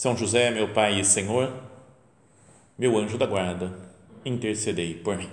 São 0.00 0.16
José, 0.16 0.50
meu 0.50 0.66
Pai 0.66 0.98
e 0.98 1.04
Senhor, 1.04 1.52
meu 2.78 2.96
anjo 2.96 3.18
da 3.18 3.26
guarda, 3.26 3.70
intercedei 4.24 4.94
por 4.94 5.14
mim. 5.18 5.28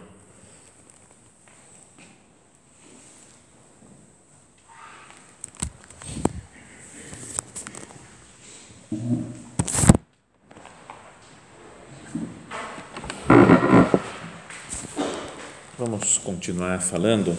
Vamos 15.77 16.17
continuar 16.17 16.81
falando 16.81 17.38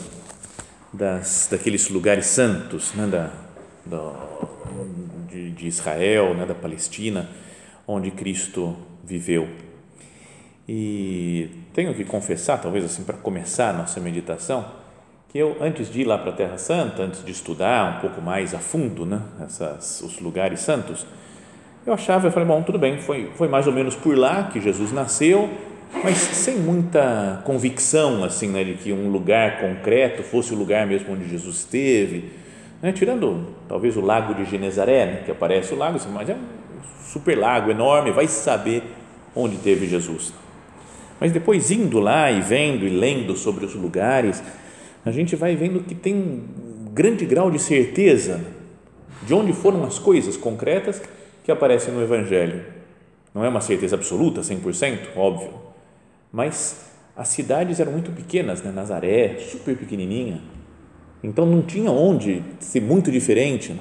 das, 0.95 1.47
daqueles 1.50 1.91
lugares 1.91 2.24
santos, 2.24 2.95
né, 2.95 3.06
da, 3.06 3.30
da, 3.84 4.28
de, 5.30 5.50
de 5.50 5.66
Israel, 5.66 6.34
né, 6.34 6.44
da 6.46 6.54
Palestina, 6.54 7.28
onde 7.86 8.10
Cristo 8.10 8.76
viveu. 9.04 9.48
E 10.68 11.48
tenho 11.72 11.94
que 11.94 12.04
confessar, 12.04 12.60
talvez 12.60 12.84
assim, 12.84 13.02
para 13.02 13.16
começar 13.16 13.70
a 13.70 13.72
nossa 13.72 13.98
meditação, 14.00 14.66
que 15.28 15.38
eu, 15.38 15.56
antes 15.60 15.90
de 15.90 16.02
ir 16.02 16.04
lá 16.04 16.18
para 16.18 16.30
a 16.30 16.34
Terra 16.34 16.58
Santa, 16.58 17.02
antes 17.02 17.24
de 17.24 17.32
estudar 17.32 17.98
um 17.98 18.00
pouco 18.00 18.20
mais 18.20 18.54
a 18.54 18.58
fundo 18.58 19.06
né, 19.06 19.20
essas, 19.44 20.00
os 20.02 20.20
lugares 20.20 20.60
santos, 20.60 21.06
eu 21.86 21.94
achava, 21.94 22.26
eu 22.26 22.32
falei, 22.32 22.46
bom, 22.46 22.62
tudo 22.62 22.78
bem, 22.78 22.98
foi, 22.98 23.30
foi 23.34 23.48
mais 23.48 23.66
ou 23.66 23.72
menos 23.72 23.94
por 23.94 24.16
lá 24.16 24.44
que 24.44 24.60
Jesus 24.60 24.92
nasceu, 24.92 25.48
mas 26.04 26.18
sem 26.18 26.56
muita 26.56 27.42
convicção, 27.44 28.22
assim, 28.24 28.48
né, 28.48 28.62
de 28.62 28.74
que 28.74 28.92
um 28.92 29.10
lugar 29.10 29.60
concreto 29.60 30.22
fosse 30.22 30.52
o 30.52 30.56
lugar 30.56 30.86
mesmo 30.86 31.14
onde 31.14 31.28
Jesus 31.28 31.60
esteve, 31.60 32.30
né, 32.82 32.92
tirando 32.92 33.46
talvez 33.68 33.96
o 33.96 34.00
lago 34.00 34.34
de 34.34 34.44
Genezaré, 34.44 35.06
né, 35.06 35.22
que 35.24 35.30
aparece 35.30 35.74
o 35.74 35.76
lago, 35.76 35.98
mas 36.12 36.28
é 36.28 36.34
um 36.34 36.44
super 37.02 37.36
lago 37.36 37.70
enorme, 37.70 38.10
vai 38.10 38.28
saber 38.28 38.82
onde 39.34 39.56
teve 39.56 39.86
Jesus. 39.86 40.32
Mas 41.20 41.32
depois 41.32 41.70
indo 41.70 41.98
lá 41.98 42.30
e 42.30 42.40
vendo 42.40 42.86
e 42.86 42.90
lendo 42.90 43.36
sobre 43.36 43.64
os 43.64 43.74
lugares, 43.74 44.42
a 45.04 45.10
gente 45.10 45.34
vai 45.34 45.56
vendo 45.56 45.80
que 45.80 45.94
tem 45.94 46.14
um 46.14 46.92
grande 46.92 47.24
grau 47.24 47.50
de 47.50 47.58
certeza 47.58 48.40
de 49.22 49.34
onde 49.34 49.52
foram 49.52 49.84
as 49.84 49.98
coisas 49.98 50.36
concretas 50.36 51.02
que 51.44 51.50
aparecem 51.50 51.92
no 51.92 52.02
Evangelho. 52.02 52.64
Não 53.34 53.44
é 53.44 53.48
uma 53.48 53.60
certeza 53.60 53.96
absoluta, 53.96 54.40
100%, 54.40 55.16
óbvio, 55.16 55.52
mas 56.32 56.88
as 57.16 57.28
cidades 57.28 57.80
eram 57.80 57.92
muito 57.92 58.12
pequenas, 58.12 58.62
né? 58.62 58.70
Nazaré, 58.70 59.38
super 59.40 59.76
pequenininha, 59.76 60.40
então 61.22 61.44
não 61.44 61.62
tinha 61.62 61.91
onde 61.91 62.42
ser 62.61 62.80
muito 62.80 63.11
diferente. 63.11 63.78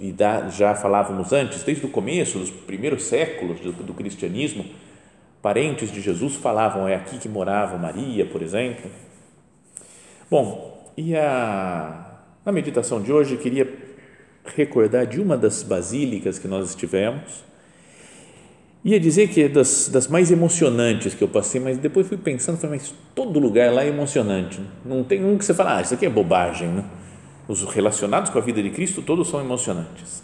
E 0.00 0.14
já 0.50 0.74
falávamos 0.74 1.32
antes, 1.32 1.62
desde 1.62 1.86
o 1.86 1.88
começo, 1.88 2.38
dos 2.38 2.50
primeiros 2.50 3.04
séculos 3.04 3.60
do, 3.60 3.72
do 3.72 3.94
cristianismo, 3.94 4.64
parentes 5.40 5.92
de 5.92 6.00
Jesus 6.00 6.34
falavam, 6.34 6.88
é 6.88 6.96
aqui 6.96 7.18
que 7.18 7.28
morava 7.28 7.78
Maria, 7.78 8.26
por 8.26 8.42
exemplo. 8.42 8.90
Bom, 10.30 10.92
e 10.96 11.14
a, 11.14 12.20
na 12.44 12.50
meditação 12.50 13.00
de 13.00 13.12
hoje, 13.12 13.34
eu 13.34 13.38
queria 13.38 13.72
recordar 14.56 15.06
de 15.06 15.20
uma 15.20 15.36
das 15.36 15.62
basílicas 15.62 16.38
que 16.38 16.48
nós 16.48 16.70
estivemos, 16.70 17.44
Ia 18.84 19.00
dizer 19.00 19.28
que 19.28 19.42
é 19.42 19.48
das, 19.48 19.88
das 19.88 20.06
mais 20.06 20.30
emocionantes 20.30 21.14
que 21.14 21.22
eu 21.22 21.28
passei, 21.28 21.60
mas 21.60 21.78
depois 21.78 22.06
fui 22.06 22.16
pensando, 22.16 22.56
falei, 22.58 22.78
mas 22.78 22.94
todo 23.14 23.40
lugar 23.40 23.72
lá 23.72 23.82
é 23.82 23.88
emocionante. 23.88 24.60
Não 24.84 25.02
tem 25.02 25.24
um 25.24 25.36
que 25.36 25.44
você 25.44 25.52
fala, 25.52 25.78
ah, 25.78 25.82
isso 25.82 25.94
aqui 25.94 26.06
é 26.06 26.08
bobagem. 26.08 26.68
Né? 26.68 26.84
Os 27.48 27.64
relacionados 27.64 28.30
com 28.30 28.38
a 28.38 28.40
vida 28.40 28.62
de 28.62 28.70
Cristo, 28.70 29.02
todos 29.02 29.28
são 29.28 29.40
emocionantes. 29.40 30.22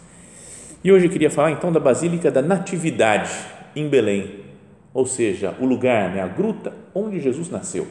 E 0.83 0.91
hoje 0.91 1.07
eu 1.07 1.09
queria 1.09 1.29
falar 1.29 1.51
então 1.51 1.71
da 1.71 1.79
Basílica 1.79 2.31
da 2.31 2.41
Natividade, 2.41 3.31
em 3.75 3.89
Belém, 3.89 4.45
ou 4.93 5.05
seja, 5.05 5.53
o 5.59 5.65
lugar, 5.65 6.11
né, 6.11 6.21
a 6.21 6.27
gruta 6.27 6.73
onde 6.93 7.19
Jesus 7.19 7.49
nasceu. 7.49 7.85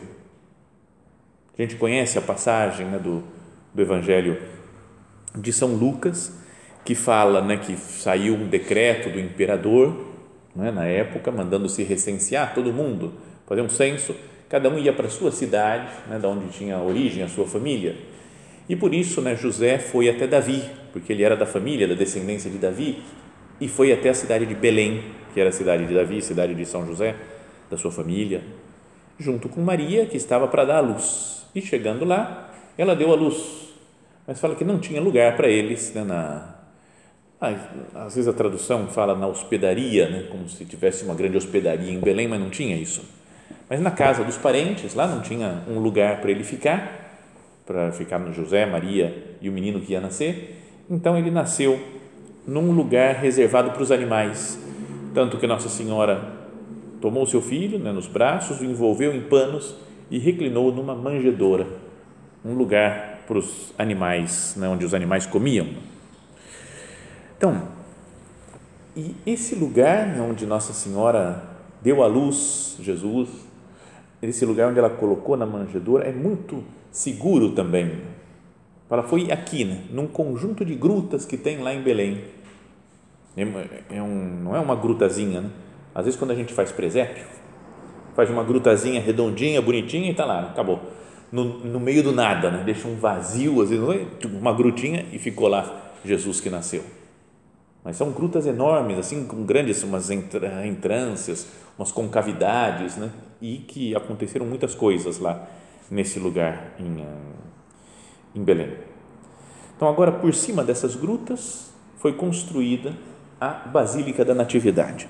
A 1.57 1.61
gente 1.61 1.77
conhece 1.77 2.17
a 2.17 2.23
passagem 2.23 2.87
né, 2.87 2.99
do, 2.99 3.23
do 3.75 3.83
Evangelho 3.83 4.39
de 5.37 5.53
São 5.53 5.75
Lucas, 5.75 6.33
que 6.85 6.95
fala 6.95 7.43
né, 7.43 7.59
que 7.59 7.77
saiu 7.77 8.35
um 8.35 8.47
decreto 8.47 9.11
do 9.11 9.21
imperador 9.21 10.14
né, 10.55 10.71
na 10.71 10.85
época, 10.85 11.31
mandando 11.31 11.69
se 11.69 11.83
recensear 11.83 12.55
todo 12.55 12.73
mundo, 12.73 13.15
fazer 13.47 13.61
um 13.61 13.69
censo, 13.69 14.15
cada 14.49 14.69
um 14.69 14.79
ia 14.79 14.93
para 14.93 15.07
a 15.07 15.11
sua 15.11 15.31
cidade, 15.31 15.89
né, 16.09 16.19
da 16.19 16.29
onde 16.29 16.49
tinha 16.49 16.79
origem 16.79 17.23
a 17.23 17.29
sua 17.29 17.47
família. 17.47 17.97
E 18.69 18.77
por 18.77 18.95
isso, 18.95 19.21
né, 19.21 19.35
José 19.37 19.79
foi 19.79 20.09
até 20.09 20.27
Davi, 20.27 20.63
porque 20.93 21.13
ele 21.13 21.23
era 21.23 21.37
da 21.37 21.47
família, 21.47 21.89
da 21.89 21.95
descendência 21.95 22.51
de 22.51 22.59
Davi, 22.59 23.03
e 23.61 23.69
foi 23.69 23.93
até 23.93 24.09
a 24.09 24.15
cidade 24.15 24.47
de 24.47 24.55
Belém, 24.55 25.03
que 25.33 25.41
era 25.41 25.51
a 25.51 25.53
cidade 25.53 25.87
de 25.87 25.95
Davi, 25.95 26.23
cidade 26.23 26.55
de 26.55 26.65
São 26.65 26.87
José, 26.87 27.15
da 27.71 27.77
sua 27.77 27.91
família, 27.91 28.43
junto 29.19 29.49
com 29.49 29.61
Maria, 29.61 30.07
que 30.07 30.17
estava 30.17 30.49
para 30.49 30.65
dar 30.65 30.79
a 30.79 30.81
luz. 30.81 31.47
E 31.55 31.61
chegando 31.61 32.05
lá, 32.05 32.51
ela 32.77 32.97
deu 32.97 33.13
a 33.13 33.17
luz, 33.17 33.73
mas 34.27 34.41
fala 34.41 34.55
que 34.55 34.65
não 34.65 34.79
tinha 34.79 35.01
lugar 35.01 35.37
para 35.37 35.49
eles 35.49 35.93
né, 35.95 36.03
na, 36.03 36.54
às 37.41 38.15
vezes 38.15 38.29
a 38.29 38.33
tradução 38.33 38.87
fala 38.87 39.15
na 39.15 39.27
hospedaria, 39.27 40.09
né? 40.09 40.27
como 40.31 40.49
se 40.49 40.65
tivesse 40.65 41.05
uma 41.05 41.15
grande 41.15 41.37
hospedaria 41.37 41.93
em 41.93 42.01
Belém, 42.01 42.29
mas 42.29 42.41
não 42.41 42.51
tinha 42.51 42.77
isso. 42.77 43.03
Mas 43.69 43.81
na 43.81 43.91
casa 43.91 44.25
dos 44.25 44.37
parentes, 44.37 44.95
lá 44.95 45.07
não 45.07 45.21
tinha 45.21 45.63
um 45.69 45.79
lugar 45.79 46.21
para 46.21 46.31
ele 46.31 46.45
ficar, 46.45 47.21
para 47.67 47.93
ficar 47.93 48.19
no 48.19 48.33
José, 48.33 48.67
Maria 48.67 49.37
e 49.41 49.49
o 49.49 49.53
menino 49.53 49.81
que 49.81 49.93
ia 49.93 50.01
nascer. 50.01 50.61
Então 50.89 51.17
ele 51.17 51.31
nasceu 51.31 51.81
num 52.47 52.73
lugar 52.73 53.17
reservado 53.17 53.71
para 53.71 53.83
os 53.83 53.91
animais. 53.91 54.59
Tanto 55.15 55.39
que 55.39 55.47
Nossa 55.47 55.69
Senhora 55.69 56.33
tomou 57.01 57.27
seu 57.27 57.41
filho 57.41 57.79
né, 57.79 57.93
nos 57.93 58.07
braços, 58.07 58.61
o 58.61 58.65
envolveu 58.65 59.15
em 59.15 59.23
panos 59.23 59.77
e 60.11 60.19
reclinou 60.19 60.73
numa 60.73 60.95
manjedoura, 60.95 61.67
um 62.45 62.55
lugar 62.55 63.25
para 63.27 63.39
os 63.39 63.73
animais, 63.79 64.55
né, 64.57 64.69
onde 64.69 64.85
os 64.85 64.93
animais 64.93 65.25
comiam 65.27 65.69
então, 67.45 67.61
e 68.97 69.15
esse 69.27 69.55
lugar 69.55 70.07
né, 70.07 70.23
onde 70.23 70.47
Nossa 70.47 70.73
Senhora 70.73 71.45
deu 71.83 72.03
à 72.03 72.07
luz 72.07 72.79
Jesus, 72.81 73.29
esse 74.23 74.47
lugar 74.47 74.71
onde 74.71 74.79
ela 74.79 74.89
colocou 74.89 75.37
na 75.37 75.45
manjedoura, 75.45 76.09
é 76.09 76.13
muito 76.13 76.65
seguro 76.91 77.51
também. 77.51 78.01
Ela 78.89 79.03
foi 79.03 79.31
aqui, 79.31 79.63
né, 79.63 79.83
num 79.91 80.07
conjunto 80.07 80.65
de 80.65 80.75
grutas 80.75 81.27
que 81.27 81.37
tem 81.37 81.59
lá 81.59 81.75
em 81.75 81.83
Belém. 81.83 82.25
É, 83.37 83.97
é 83.97 84.03
um, 84.03 84.41
não 84.43 84.57
é 84.57 84.61
uma 84.61 84.75
grutazinha, 84.75 85.43
né? 85.43 85.51
Às 85.95 86.07
vezes, 86.07 86.19
quando 86.19 86.31
a 86.31 86.35
gente 86.35 86.55
faz 86.55 86.73
presépio, 86.73 87.27
faz 88.15 88.31
uma 88.31 88.43
grutazinha 88.43 89.03
redondinha, 89.03 89.61
bonitinha 89.61 90.09
e 90.09 90.13
está 90.13 90.25
lá, 90.25 90.49
acabou. 90.49 90.81
No, 91.31 91.45
no, 91.45 91.79
meio 91.79 92.03
do 92.03 92.13
nada, 92.13 92.51
né? 92.51 92.63
deixa 92.65 92.89
um 92.89 92.97
vazio, 92.97 93.61
às 93.61 93.69
vezes, 93.69 93.85
uma 94.25 94.53
grutinha 94.55 95.05
e 95.13 95.19
ficou 95.19 95.47
lá 95.47 95.93
Jesus 96.05 96.41
que 96.41 96.49
nasceu 96.49 97.04
mas 97.85 97.99
são 97.99 98.11
grutas 98.11 98.47
enormes, 98.47 98.97
assim, 98.97 99.27
com 99.27 99.45
grandes 99.45 99.83
umas 99.83 100.11
entrâncias, 100.11 101.47
umas 101.79 101.93
concavidades, 101.93 102.97
né? 102.97 103.11
E 103.43 103.59
que 103.59 103.95
aconteceram 103.95 104.47
muitas 104.47 104.75
coisas 104.75 105.19
lá 105.19 105.47
nesse 105.91 106.19
lugar 106.19 106.75
em, 106.79 107.05
em 108.35 108.43
Belém. 108.43 108.73
Então, 109.77 109.87
agora, 109.87 110.11
por 110.11 110.33
cima 110.33 110.65
dessas 110.65 110.97
grutas, 110.97 111.75
foi 111.99 112.15
construída 112.15 112.97
a 113.39 113.49
Basílica 113.49 114.25
da 114.25 114.35
Natividade. 114.35 115.07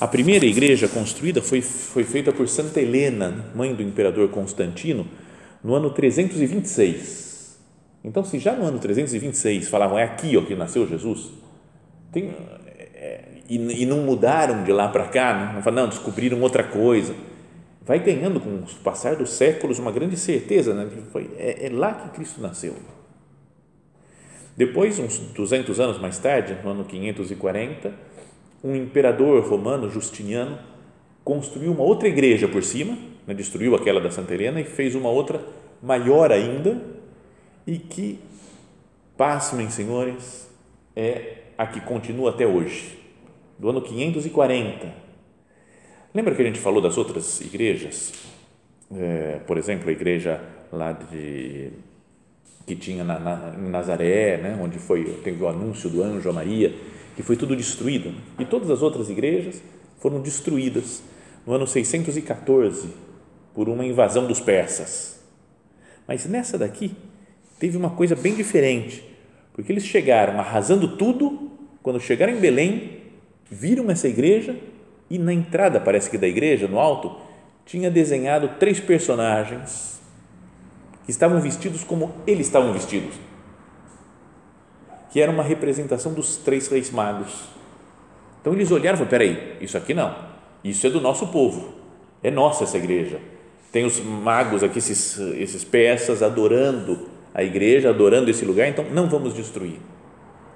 A 0.00 0.06
primeira 0.06 0.46
igreja 0.46 0.88
construída 0.88 1.42
foi, 1.42 1.60
foi 1.60 2.04
feita 2.04 2.32
por 2.32 2.48
Santa 2.48 2.80
Helena, 2.80 3.46
mãe 3.54 3.74
do 3.74 3.82
imperador 3.82 4.30
Constantino, 4.30 5.06
no 5.62 5.74
ano 5.74 5.90
326. 5.90 7.58
Então, 8.04 8.24
se 8.24 8.38
já 8.38 8.54
no 8.54 8.64
ano 8.64 8.78
326 8.78 9.68
falavam, 9.68 9.98
é 9.98 10.04
aqui 10.04 10.36
ó, 10.36 10.42
que 10.42 10.54
nasceu 10.54 10.86
Jesus, 10.86 11.32
tem, 12.20 12.34
é, 12.94 13.20
e, 13.48 13.82
e, 13.82 13.86
não 13.86 13.98
mudaram 13.98 14.64
de 14.64 14.72
lá 14.72 14.88
para 14.88 15.06
cá, 15.06 15.34
né? 15.34 15.62
não 15.64 15.72
não, 15.72 15.88
descobriram 15.88 16.40
outra 16.40 16.64
coisa. 16.64 17.14
Vai 17.82 17.98
ganhando 18.00 18.40
com 18.40 18.50
o 18.50 18.66
passar 18.82 19.16
dos 19.16 19.30
séculos 19.30 19.78
uma 19.78 19.90
grande 19.90 20.16
certeza, 20.16 20.74
né? 20.74 20.88
Foi, 21.10 21.30
é, 21.38 21.66
é 21.66 21.70
lá 21.70 21.94
que 21.94 22.10
Cristo 22.10 22.40
nasceu. 22.40 22.74
Depois, 24.56 24.98
uns 24.98 25.18
200 25.18 25.80
anos 25.80 25.98
mais 25.98 26.18
tarde, 26.18 26.58
no 26.62 26.70
ano 26.70 26.84
540, 26.84 27.92
um 28.62 28.74
imperador 28.74 29.42
romano, 29.48 29.88
Justiniano, 29.88 30.58
construiu 31.24 31.70
uma 31.72 31.84
outra 31.84 32.08
igreja 32.08 32.48
por 32.48 32.64
cima, 32.64 32.98
né, 33.26 33.34
destruiu 33.34 33.76
aquela 33.76 34.00
da 34.00 34.10
Santa 34.10 34.34
Helena 34.34 34.60
e 34.60 34.64
fez 34.64 34.94
uma 34.94 35.10
outra 35.10 35.40
maior 35.80 36.32
ainda 36.32 36.82
e 37.66 37.78
que, 37.78 38.18
pasmem 39.16 39.70
senhores, 39.70 40.50
é 40.96 41.36
a 41.58 41.66
que 41.66 41.80
continua 41.80 42.30
até 42.30 42.46
hoje, 42.46 42.96
do 43.58 43.68
ano 43.68 43.82
540. 43.82 44.94
Lembra 46.14 46.34
que 46.34 46.40
a 46.40 46.44
gente 46.44 46.60
falou 46.60 46.80
das 46.80 46.96
outras 46.96 47.40
igrejas? 47.40 48.12
É, 48.94 49.40
por 49.46 49.58
exemplo, 49.58 49.90
a 49.90 49.92
igreja 49.92 50.40
lá 50.72 50.92
de 50.92 51.70
que 52.66 52.76
tinha 52.76 53.02
na, 53.02 53.18
na, 53.18 53.54
em 53.58 53.70
Nazaré, 53.70 54.36
né, 54.36 54.58
onde 54.62 54.78
foi 54.78 55.04
teve 55.24 55.42
o 55.42 55.48
anúncio 55.48 55.88
do 55.88 56.02
anjo 56.02 56.28
a 56.28 56.32
Maria, 56.32 56.74
que 57.16 57.22
foi 57.22 57.34
tudo 57.34 57.56
destruído. 57.56 58.14
E 58.38 58.44
todas 58.44 58.70
as 58.70 58.82
outras 58.82 59.08
igrejas 59.08 59.62
foram 59.98 60.20
destruídas 60.20 61.02
no 61.46 61.54
ano 61.54 61.66
614 61.66 62.88
por 63.54 63.68
uma 63.68 63.84
invasão 63.84 64.26
dos 64.26 64.38
persas. 64.38 65.18
Mas 66.06 66.26
nessa 66.26 66.58
daqui 66.58 66.94
teve 67.58 67.76
uma 67.76 67.90
coisa 67.90 68.14
bem 68.14 68.34
diferente, 68.34 69.02
porque 69.54 69.72
eles 69.72 69.84
chegaram 69.84 70.38
arrasando 70.38 70.96
tudo, 70.96 71.47
quando 71.88 72.00
chegaram 72.00 72.34
em 72.34 72.38
Belém, 72.38 72.98
viram 73.50 73.90
essa 73.90 74.06
igreja 74.06 74.54
e 75.08 75.16
na 75.16 75.32
entrada, 75.32 75.80
parece 75.80 76.10
que 76.10 76.18
da 76.18 76.28
igreja, 76.28 76.68
no 76.68 76.78
alto, 76.78 77.16
tinha 77.64 77.90
desenhado 77.90 78.46
três 78.58 78.78
personagens 78.78 79.98
que 81.06 81.10
estavam 81.10 81.40
vestidos 81.40 81.82
como 81.82 82.12
eles 82.26 82.46
estavam 82.46 82.74
vestidos, 82.74 83.14
que 85.10 85.18
era 85.18 85.32
uma 85.32 85.42
representação 85.42 86.12
dos 86.12 86.36
três 86.36 86.68
reis 86.68 86.90
magos. 86.90 87.48
Então 88.42 88.52
eles 88.52 88.70
olharam 88.70 88.96
e 88.96 88.98
falaram: 88.98 89.08
peraí, 89.08 89.56
isso 89.62 89.78
aqui 89.78 89.94
não, 89.94 90.14
isso 90.62 90.86
é 90.86 90.90
do 90.90 91.00
nosso 91.00 91.28
povo, 91.28 91.72
é 92.22 92.30
nossa 92.30 92.64
essa 92.64 92.76
igreja. 92.76 93.18
Tem 93.72 93.86
os 93.86 93.98
magos 93.98 94.62
aqui, 94.62 94.76
esses, 94.76 95.18
esses 95.38 95.64
peças 95.64 96.22
adorando 96.22 97.08
a 97.32 97.42
igreja, 97.42 97.88
adorando 97.88 98.30
esse 98.30 98.44
lugar, 98.44 98.68
então 98.68 98.84
não 98.92 99.08
vamos 99.08 99.32
destruir. 99.32 99.78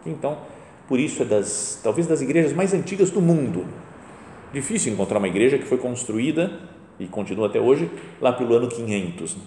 Então, 0.04 0.36
por 0.92 1.00
isso 1.00 1.22
é 1.22 1.24
das, 1.24 1.80
talvez 1.82 2.06
das 2.06 2.20
igrejas 2.20 2.52
mais 2.52 2.74
antigas 2.74 3.10
do 3.10 3.18
mundo. 3.18 3.64
Difícil 4.52 4.92
encontrar 4.92 5.16
uma 5.16 5.26
igreja 5.26 5.56
que 5.56 5.64
foi 5.64 5.78
construída 5.78 6.60
e 7.00 7.06
continua 7.06 7.46
até 7.46 7.58
hoje 7.58 7.90
lá 8.20 8.30
pelo 8.30 8.54
ano 8.54 8.68
500. 8.68 9.38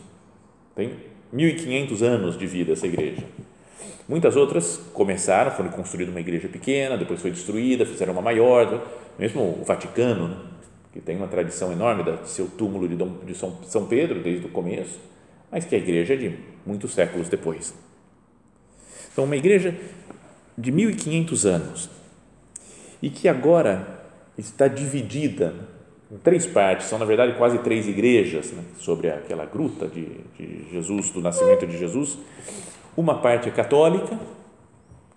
Tem 0.75 0.94
1.500 1.31 2.01
anos 2.01 2.36
de 2.36 2.47
vida 2.47 2.74
essa 2.74 2.88
igreja. 2.88 3.24
Muitas 4.09 4.36
outras 4.36 4.77
começaram, 4.92 5.51
foram 5.51 5.69
construídas 5.69 6.12
uma 6.12 6.19
igreja 6.19 6.47
pequena, 6.47 6.97
depois 6.97 7.21
foi 7.21 7.30
destruída, 7.30 7.86
fizeram 7.86 8.13
uma 8.13 8.24
maior, 8.24 8.83
mesmo 9.19 9.59
o 9.62 9.63
Vaticano, 9.63 10.30
né? 10.30 10.38
que 10.94 11.00
tem 11.00 11.15
uma 11.15 11.27
tradição 11.27 11.71
enorme 11.71 12.01
do 12.01 12.25
seu 12.25 12.48
túmulo 12.48 12.88
de, 12.88 12.95
Dom, 12.95 13.19
de 13.24 13.36
São, 13.36 13.56
São 13.68 13.86
Pedro 13.86 14.19
desde 14.19 14.48
o 14.48 14.50
começo, 14.50 15.00
mas 15.51 15.63
que 15.63 15.75
a 15.75 15.77
igreja 15.77 16.15
é 16.15 16.18
de 16.18 16.39
muitos 16.65 16.91
séculos 16.91 17.30
depois. 17.30 17.71
Então, 19.13 19.25
uma 19.25 19.38
igreja 19.38 19.74
de 20.57 20.71
1.500 20.71 21.45
anos 21.45 21.89
e 23.01 23.09
que 23.09 23.27
agora 23.27 24.03
está 24.37 24.67
dividida 24.67 25.53
em 26.11 26.17
três 26.17 26.45
partes, 26.45 26.87
são 26.87 26.99
na 26.99 27.05
verdade 27.05 27.37
quase 27.37 27.57
três 27.59 27.87
igrejas 27.87 28.51
né, 28.51 28.63
sobre 28.77 29.09
aquela 29.09 29.45
gruta 29.45 29.87
de, 29.87 30.05
de 30.37 30.69
Jesus, 30.71 31.09
do 31.09 31.21
nascimento 31.21 31.65
de 31.65 31.77
Jesus. 31.77 32.17
Uma 32.95 33.19
parte 33.19 33.49
é 33.49 33.51
católica, 33.51 34.17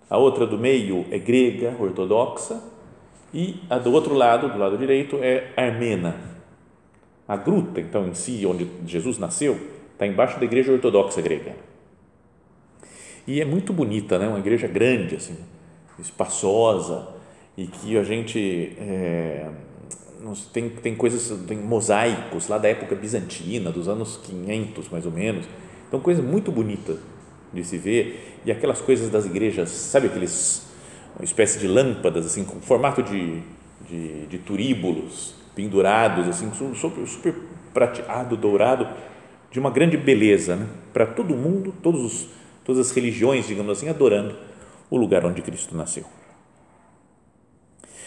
a 0.09 0.17
outra 0.17 0.45
do 0.47 0.57
meio 0.57 1.05
é 1.11 1.19
grega, 1.19 1.75
ortodoxa, 1.79 2.61
e 3.33 3.61
a 3.69 3.77
do 3.77 3.91
outro 3.91 4.15
lado, 4.15 4.49
do 4.49 4.57
lado 4.57 4.77
direito, 4.77 5.17
é 5.21 5.53
armena. 5.55 6.15
A 7.27 7.37
gruta, 7.37 7.79
então, 7.79 8.07
em 8.07 8.15
si, 8.15 8.43
onde 8.45 8.67
Jesus 8.87 9.19
nasceu, 9.19 9.55
está 9.93 10.07
embaixo 10.07 10.39
da 10.39 10.45
igreja 10.45 10.71
ortodoxa 10.71 11.21
grega. 11.21 11.55
E 13.29 13.39
é 13.39 13.45
muito 13.45 13.71
bonita, 13.71 14.17
né? 14.17 14.27
uma 14.27 14.39
igreja 14.39 14.67
grande, 14.67 15.15
assim, 15.15 15.37
espaçosa, 15.99 17.09
e 17.55 17.67
que 17.67 17.95
a 17.95 18.03
gente. 18.03 18.75
É, 18.79 19.47
tem, 20.51 20.67
tem 20.67 20.95
coisas, 20.95 21.39
tem 21.45 21.55
mosaicos 21.55 22.47
lá 22.47 22.57
da 22.57 22.67
época 22.67 22.95
bizantina, 22.95 23.71
dos 23.71 23.87
anos 23.87 24.17
500 24.23 24.89
mais 24.89 25.05
ou 25.05 25.11
menos. 25.11 25.45
Então, 25.87 25.99
coisa 25.99 26.23
muito 26.23 26.51
bonita 26.51 26.97
de 27.53 27.63
se 27.63 27.77
ver. 27.77 28.39
E 28.43 28.51
aquelas 28.51 28.81
coisas 28.81 29.11
das 29.11 29.27
igrejas, 29.27 29.69
sabe 29.69 30.07
aqueles, 30.07 30.67
uma 31.15 31.23
espécie 31.23 31.59
de 31.59 31.67
lâmpadas, 31.67 32.25
assim, 32.25 32.43
com 32.43 32.59
formato 32.59 33.03
de, 33.03 33.43
de, 33.87 34.25
de 34.25 34.39
turíbulos 34.39 35.35
pendurados, 35.53 36.27
assim, 36.27 36.51
super, 36.73 37.05
super 37.05 37.35
prateado, 37.75 38.35
dourado, 38.35 38.87
de 39.51 39.59
uma 39.59 39.69
grande 39.69 39.97
beleza, 39.97 40.55
né? 40.55 40.67
para 40.91 41.05
todo 41.05 41.35
mundo, 41.35 41.71
todos 41.83 42.01
os, 42.01 42.38
todas 42.69 42.85
as 42.85 42.91
religiões, 42.91 43.47
digamos 43.47 43.75
assim, 43.75 43.89
adorando 43.89 44.35
o 44.91 44.97
lugar 44.97 45.25
onde 45.25 45.41
Cristo 45.41 45.75
nasceu. 45.75 46.05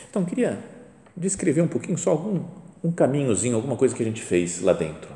Então, 0.09 0.25
queria 0.25 0.57
descrever 1.17 1.63
um 1.63 1.67
pouquinho 1.67 1.99
só 1.99 2.13
algum 2.13 2.45
um 2.85 2.93
caminhozinho, 2.93 3.57
alguma 3.57 3.75
coisa 3.77 3.93
que 3.93 4.03
a 4.03 4.07
gente 4.07 4.23
fez 4.23 4.61
lá 4.61 4.73
dentro. 4.73 5.11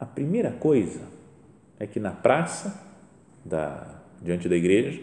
A 0.00 0.04
primeira 0.04 0.50
coisa 0.50 1.00
é 1.78 1.86
que 1.86 2.00
na 2.00 2.10
praça 2.10 2.80
da 3.44 3.86
diante 4.20 4.48
da 4.48 4.56
igreja, 4.56 5.00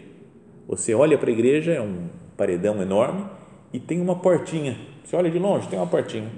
você 0.67 0.93
olha 0.93 1.17
para 1.17 1.29
a 1.29 1.33
igreja, 1.33 1.71
é 1.71 1.81
um 1.81 2.09
paredão 2.35 2.81
enorme 2.81 3.25
e 3.71 3.79
tem 3.79 4.01
uma 4.01 4.17
portinha. 4.17 4.77
Você 5.05 5.15
olha 5.15 5.31
de 5.31 5.39
longe, 5.39 5.69
tem 5.69 5.79
uma 5.79 5.87
portinha. 5.87 6.29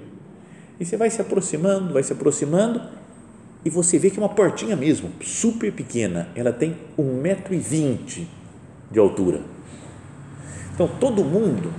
E 0.78 0.84
você 0.84 0.96
vai 0.96 1.10
se 1.10 1.20
aproximando, 1.20 1.92
vai 1.92 2.04
se 2.04 2.12
aproximando 2.12 2.82
e 3.64 3.70
você 3.70 3.98
vê 3.98 4.10
que 4.10 4.18
é 4.18 4.22
uma 4.22 4.28
portinha 4.28 4.74
mesmo, 4.74 5.10
super 5.20 5.72
pequena. 5.72 6.28
Ela 6.34 6.52
tem 6.52 6.76
um 6.98 7.20
metro 7.20 7.54
e 7.54 7.58
vinte 7.58 8.28
de 8.90 8.98
altura. 8.98 9.40
Então 10.74 10.88
todo 11.00 11.24
mundo 11.24 11.72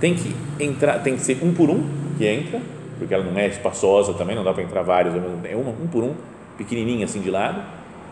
tem 0.00 0.14
que 0.14 0.34
entrar, 0.62 1.02
tem 1.02 1.16
que 1.16 1.22
ser 1.22 1.42
um 1.42 1.54
por 1.54 1.70
um 1.70 1.82
que 2.18 2.26
entra, 2.26 2.60
porque 2.98 3.14
ela 3.14 3.24
não 3.24 3.38
é 3.38 3.46
espaçosa 3.48 4.14
também, 4.14 4.36
não 4.36 4.44
dá 4.44 4.52
para 4.52 4.62
entrar 4.62 4.82
vários, 4.82 5.14
é 5.14 5.56
um, 5.56 5.84
um 5.84 5.86
por 5.86 6.04
um, 6.04 6.14
pequenininho 6.58 7.04
assim 7.04 7.20
de 7.20 7.30
lado, 7.30 7.62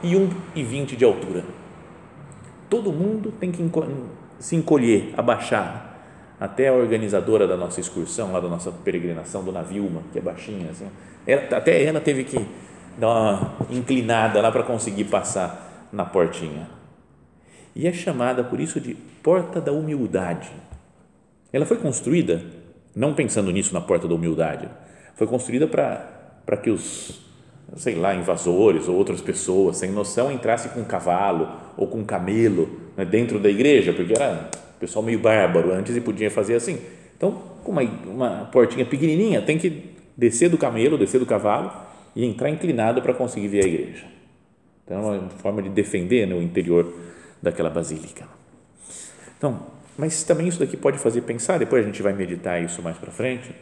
e 0.03 0.17
um 0.17 0.31
e 0.55 0.63
vinte 0.63 0.97
de 0.97 1.05
altura. 1.05 1.45
Todo 2.71 2.93
mundo 2.93 3.33
tem 3.39 3.51
que 3.51 3.63
se 4.39 4.57
encolher, 4.57 5.13
abaixar, 5.17 5.99
até 6.41 6.69
a 6.69 6.73
organizadora 6.73 7.47
da 7.47 7.57
nossa 7.57 7.81
excursão, 7.81 8.33
lá 8.33 8.41
da 8.41 8.49
nossa 8.49 8.71
peregrinação, 8.71 9.45
Dona 9.45 9.63
Vilma, 9.63 10.03
que 10.13 10.19
é 10.19 10.23
baixinha, 10.23 10.71
assim, 10.71 10.87
ela, 11.27 11.57
até 11.57 11.83
ela 11.85 12.01
teve 12.01 12.25
que 12.25 12.45
dar 12.99 13.09
uma 13.09 13.57
inclinada 13.71 14.41
lá 14.41 14.51
para 14.51 14.63
conseguir 14.63 15.05
passar 15.05 15.89
na 15.93 16.05
portinha. 16.05 16.69
E 17.75 17.87
é 17.87 17.93
chamada 17.93 18.45
por 18.45 18.61
isso 18.61 18.81
de 18.81 18.95
porta 18.95 19.61
da 19.61 19.73
humildade 19.73 20.51
ela 21.55 21.65
foi 21.65 21.77
construída 21.77 22.43
não 22.97 23.15
pensando 23.15 23.53
nisso 23.53 23.73
na 23.73 23.81
porta 23.81 24.09
da 24.09 24.15
humildade, 24.15 24.69
foi 25.15 25.25
construída 25.25 25.69
para 25.69 26.57
que 26.57 26.69
os, 26.69 27.23
sei 27.77 27.95
lá, 27.95 28.13
invasores 28.13 28.89
ou 28.89 28.97
outras 28.97 29.21
pessoas 29.21 29.77
sem 29.77 29.93
noção 29.93 30.33
entrassem 30.33 30.73
com 30.73 30.81
um 30.81 30.85
cavalo 30.85 31.49
ou 31.77 31.87
com 31.87 31.99
um 31.99 32.05
camelo 32.05 32.69
né, 32.97 33.05
dentro 33.05 33.39
da 33.39 33.49
igreja, 33.49 33.93
porque 33.93 34.13
era 34.13 34.51
pessoal 34.81 35.05
meio 35.05 35.21
bárbaro 35.21 35.73
antes 35.73 35.97
e 35.97 36.01
podia 36.01 36.29
fazer 36.29 36.57
assim. 36.57 36.81
Então, 37.17 37.41
com 37.63 37.71
uma, 37.71 37.83
uma 37.83 38.49
portinha 38.51 38.85
pequenininha, 38.85 39.41
tem 39.41 39.57
que 39.57 39.95
descer 40.17 40.49
do 40.49 40.59
camelo, 40.59 40.99
descer 40.99 41.21
do 41.21 41.27
cavalo 41.27 41.71
e 42.15 42.25
entrar 42.25 42.51
inclinado 42.51 43.03
para 43.03 43.13
conseguir 43.15 43.49
ver 43.49 43.65
a 43.65 43.69
igreja. 43.69 44.07
Então, 44.85 45.15
é 45.15 45.19
uma 45.19 45.31
forma 45.31 45.63
de 45.63 45.69
defender 45.69 46.27
né, 46.27 46.35
o 46.35 46.43
interior 46.43 46.93
daquela 47.43 47.71
basílica. 47.71 48.29
Então, 49.37 49.67
mas 49.97 50.25
também 50.25 50.49
isso 50.49 50.59
daqui 50.59 50.77
pode 50.77 50.99
fazer 50.99 51.23
pensar, 51.23 51.59
depois 51.59 51.85
a 51.85 51.87
gente 51.87 52.03
vai 52.03 52.13
meditar 52.13 52.63
isso 52.63 52.83
mais 52.83 52.97
para 52.97 53.11
frente, 53.11 53.55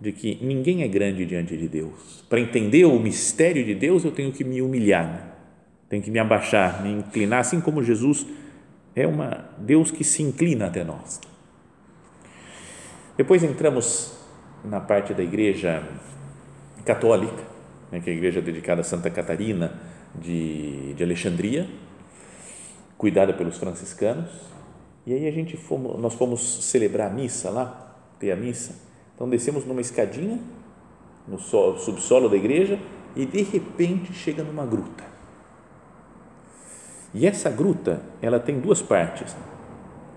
de 0.00 0.12
que 0.12 0.38
ninguém 0.42 0.82
é 0.82 0.88
grande 0.88 1.24
diante 1.24 1.56
de 1.56 1.68
Deus. 1.68 2.24
Para 2.28 2.40
entender 2.40 2.84
o 2.84 2.98
mistério 2.98 3.64
de 3.64 3.74
Deus, 3.74 4.04
eu 4.04 4.10
tenho 4.10 4.32
que 4.32 4.44
me 4.44 4.60
humilhar, 4.60 5.36
tenho 5.88 6.02
que 6.02 6.10
me 6.10 6.18
abaixar, 6.18 6.82
me 6.82 6.90
inclinar, 6.90 7.40
assim 7.40 7.60
como 7.60 7.82
Jesus 7.82 8.26
é 8.94 9.06
uma 9.06 9.50
Deus 9.58 9.90
que 9.90 10.04
se 10.04 10.22
inclina 10.22 10.66
até 10.66 10.84
nós. 10.84 11.20
Depois 13.16 13.42
entramos 13.42 14.16
na 14.64 14.80
parte 14.80 15.14
da 15.14 15.22
igreja 15.22 15.82
católica, 16.84 17.51
né, 17.92 18.00
que 18.00 18.10
é 18.10 18.12
a 18.12 18.16
igreja 18.16 18.40
dedicada 18.40 18.80
a 18.80 18.84
Santa 18.84 19.10
Catarina 19.10 19.78
de, 20.14 20.94
de 20.94 21.04
Alexandria, 21.04 21.68
cuidada 22.96 23.32
pelos 23.32 23.58
franciscanos 23.58 24.52
e 25.06 25.12
aí 25.12 25.26
a 25.26 25.32
gente 25.32 25.56
fomos, 25.56 26.00
nós 26.00 26.14
fomos 26.14 26.64
celebrar 26.64 27.10
a 27.10 27.14
missa 27.14 27.50
lá, 27.50 27.96
ter 28.18 28.30
a 28.30 28.36
missa. 28.36 28.74
Então 29.14 29.28
descemos 29.28 29.66
numa 29.66 29.80
escadinha 29.80 30.38
no 31.26 31.38
subsolo 31.38 32.28
da 32.28 32.36
igreja 32.36 32.78
e 33.16 33.26
de 33.26 33.42
repente 33.42 34.12
chega 34.12 34.42
numa 34.42 34.64
gruta. 34.64 35.04
E 37.14 37.26
essa 37.26 37.50
gruta, 37.50 38.00
ela 38.22 38.40
tem 38.40 38.58
duas 38.58 38.80
partes. 38.80 39.36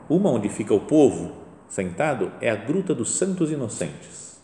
Uma 0.07 0.29
onde 0.29 0.47
fica 0.49 0.73
o 0.73 0.79
povo 0.79 1.35
sentado 1.67 2.31
é 2.39 2.49
a 2.49 2.55
Gruta 2.55 2.93
dos 2.95 3.17
Santos 3.17 3.51
Inocentes. 3.51 4.39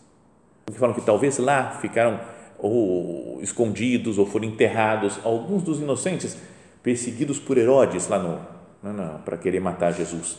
Porque 0.66 0.78
falam 0.78 0.94
que 0.94 1.00
talvez 1.00 1.38
lá 1.38 1.78
ficaram 1.80 2.20
ou 2.62 3.40
escondidos 3.42 4.18
ou 4.18 4.24
foram 4.24 4.46
enterrados 4.46 5.18
alguns 5.24 5.64
dos 5.64 5.80
inocentes 5.80 6.38
perseguidos 6.82 7.38
por 7.38 7.58
Herodes 7.58 8.08
lá 8.08 8.18
no, 8.18 9.18
para 9.24 9.36
querer 9.36 9.60
matar 9.60 9.92
Jesus. 9.92 10.38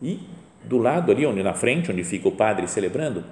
E 0.00 0.20
do 0.64 0.76
lado 0.78 1.10
ali, 1.10 1.24
onde 1.24 1.42
na 1.42 1.54
frente, 1.54 1.90
onde 1.90 2.04
fica 2.04 2.28
o 2.28 2.32
padre 2.32 2.68
celebrando, 2.68 3.24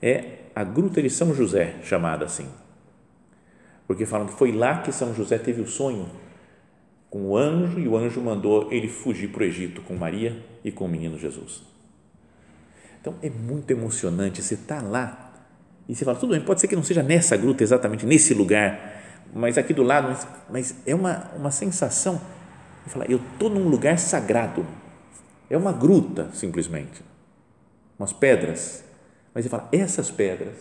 é 0.00 0.38
a 0.54 0.62
Gruta 0.62 1.02
de 1.02 1.10
São 1.10 1.34
José, 1.34 1.74
chamada 1.82 2.24
assim. 2.24 2.48
Porque 3.86 4.06
falam 4.06 4.26
que 4.26 4.34
foi 4.34 4.52
lá 4.52 4.80
que 4.82 4.92
São 4.92 5.14
José 5.14 5.38
teve 5.38 5.60
o 5.60 5.66
sonho 5.66 6.08
com 7.10 7.30
o 7.30 7.36
anjo 7.36 7.78
e 7.78 7.88
o 7.88 7.96
anjo 7.96 8.20
mandou 8.20 8.72
ele 8.72 8.88
fugir 8.88 9.28
para 9.28 9.42
o 9.42 9.44
Egito 9.44 9.80
com 9.82 9.94
Maria 9.94 10.36
e 10.64 10.70
com 10.70 10.84
o 10.84 10.88
menino 10.88 11.18
Jesus. 11.18 11.62
Então 13.00 13.14
é 13.22 13.30
muito 13.30 13.70
emocionante 13.70 14.42
você 14.42 14.54
estar 14.54 14.82
tá 14.82 14.86
lá 14.86 15.25
e 15.88 15.94
você 15.94 16.04
fala, 16.04 16.18
tudo 16.18 16.30
bem, 16.32 16.40
pode 16.40 16.60
ser 16.60 16.68
que 16.68 16.76
não 16.76 16.82
seja 16.82 17.02
nessa 17.02 17.36
gruta 17.36 17.62
exatamente, 17.62 18.04
nesse 18.04 18.34
lugar, 18.34 19.02
mas 19.32 19.56
aqui 19.56 19.72
do 19.72 19.82
lado, 19.82 20.08
mas, 20.08 20.26
mas 20.50 20.74
é 20.86 20.94
uma, 20.94 21.30
uma 21.36 21.50
sensação, 21.50 22.20
de 22.84 22.92
falar, 22.92 23.10
eu 23.10 23.18
estou 23.32 23.48
num 23.48 23.68
lugar 23.68 23.98
sagrado, 23.98 24.66
é 25.48 25.56
uma 25.56 25.72
gruta 25.72 26.28
simplesmente, 26.32 27.02
umas 27.98 28.12
pedras, 28.12 28.84
mas 29.32 29.44
você 29.44 29.48
fala, 29.48 29.68
essas 29.70 30.10
pedras 30.10 30.56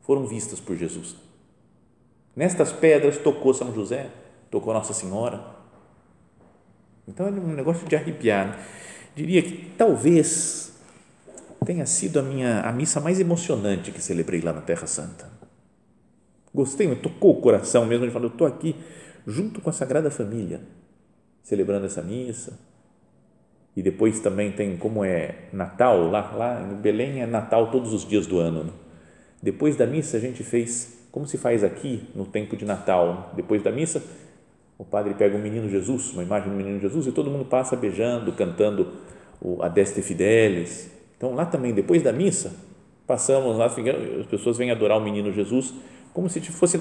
foram 0.00 0.26
vistas 0.26 0.60
por 0.60 0.76
Jesus. 0.76 1.16
Nestas 2.34 2.72
pedras 2.72 3.18
tocou 3.18 3.52
São 3.52 3.74
José, 3.74 4.08
tocou 4.50 4.72
Nossa 4.72 4.94
Senhora. 4.94 5.44
Então 7.06 7.26
é 7.26 7.30
um 7.30 7.54
negócio 7.54 7.86
de 7.86 7.96
arrepiar. 7.96 8.58
Diria 9.14 9.42
que 9.42 9.72
talvez 9.76 10.77
tenha 11.68 11.84
sido 11.84 12.18
a 12.18 12.22
minha 12.22 12.62
a 12.62 12.72
missa 12.72 12.98
mais 12.98 13.20
emocionante 13.20 13.92
que 13.92 14.00
celebrei 14.00 14.40
lá 14.40 14.54
na 14.54 14.62
Terra 14.62 14.86
Santa. 14.86 15.30
Gostei, 16.54 16.88
me 16.88 16.96
tocou 16.96 17.36
o 17.36 17.42
coração 17.42 17.84
mesmo 17.84 18.06
de 18.06 18.10
falar, 18.10 18.24
eu 18.24 18.30
estou 18.30 18.46
aqui 18.46 18.74
junto 19.26 19.60
com 19.60 19.68
a 19.68 19.72
Sagrada 19.74 20.10
Família, 20.10 20.62
celebrando 21.42 21.84
essa 21.84 22.00
missa. 22.00 22.58
E 23.76 23.82
depois 23.82 24.18
também 24.18 24.50
tem 24.50 24.78
como 24.78 25.04
é 25.04 25.50
Natal, 25.52 26.08
lá, 26.08 26.32
lá 26.32 26.62
em 26.62 26.74
Belém 26.76 27.20
é 27.20 27.26
Natal 27.26 27.70
todos 27.70 27.92
os 27.92 28.08
dias 28.08 28.26
do 28.26 28.38
ano. 28.38 28.64
Né? 28.64 28.72
Depois 29.42 29.76
da 29.76 29.86
missa 29.86 30.16
a 30.16 30.20
gente 30.20 30.42
fez, 30.42 31.06
como 31.12 31.26
se 31.26 31.36
faz 31.36 31.62
aqui 31.62 32.08
no 32.14 32.24
tempo 32.24 32.56
de 32.56 32.64
Natal, 32.64 33.30
depois 33.36 33.62
da 33.62 33.70
missa 33.70 34.02
o 34.78 34.86
padre 34.86 35.12
pega 35.12 35.36
o 35.36 35.38
menino 35.38 35.68
Jesus, 35.68 36.14
uma 36.14 36.22
imagem 36.22 36.48
do 36.48 36.56
menino 36.56 36.80
Jesus 36.80 37.08
e 37.08 37.12
todo 37.12 37.30
mundo 37.30 37.44
passa 37.44 37.76
beijando, 37.76 38.32
cantando 38.32 38.90
o 39.38 39.62
Adeste 39.62 40.00
Fidelis, 40.00 40.96
então, 41.18 41.34
lá 41.34 41.44
também, 41.44 41.74
depois 41.74 42.00
da 42.00 42.12
missa, 42.12 42.54
passamos 43.04 43.58
lá, 43.58 43.66
as 43.66 44.26
pessoas 44.26 44.56
vêm 44.56 44.70
adorar 44.70 44.96
o 44.96 45.00
menino 45.00 45.32
Jesus 45.32 45.74
como 46.14 46.30
se 46.30 46.40
fosse 46.40 46.80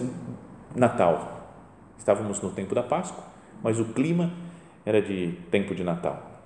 Natal. 0.75 1.50
Estávamos 1.98 2.39
no 2.39 2.51
tempo 2.51 2.75
da 2.75 2.84
Páscoa, 2.84 3.24
mas 3.63 3.79
o 3.79 3.86
clima 3.86 4.32
era 4.86 5.01
de 5.01 5.34
tempo 5.50 5.74
de 5.74 5.84
Natal. 5.84 6.44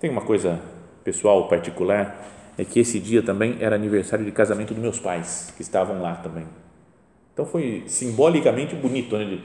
Tem 0.00 0.10
uma 0.10 0.22
coisa 0.22 0.60
pessoal, 1.04 1.48
particular, 1.48 2.20
é 2.58 2.64
que 2.64 2.80
esse 2.80 2.98
dia 2.98 3.22
também 3.22 3.58
era 3.60 3.76
aniversário 3.76 4.24
de 4.24 4.32
casamento 4.32 4.74
dos 4.74 4.82
meus 4.82 4.98
pais, 4.98 5.52
que 5.56 5.62
estavam 5.62 6.02
lá 6.02 6.16
também. 6.16 6.46
Então 7.32 7.46
foi 7.46 7.84
simbolicamente 7.86 8.74
bonito, 8.74 9.16
né? 9.16 9.38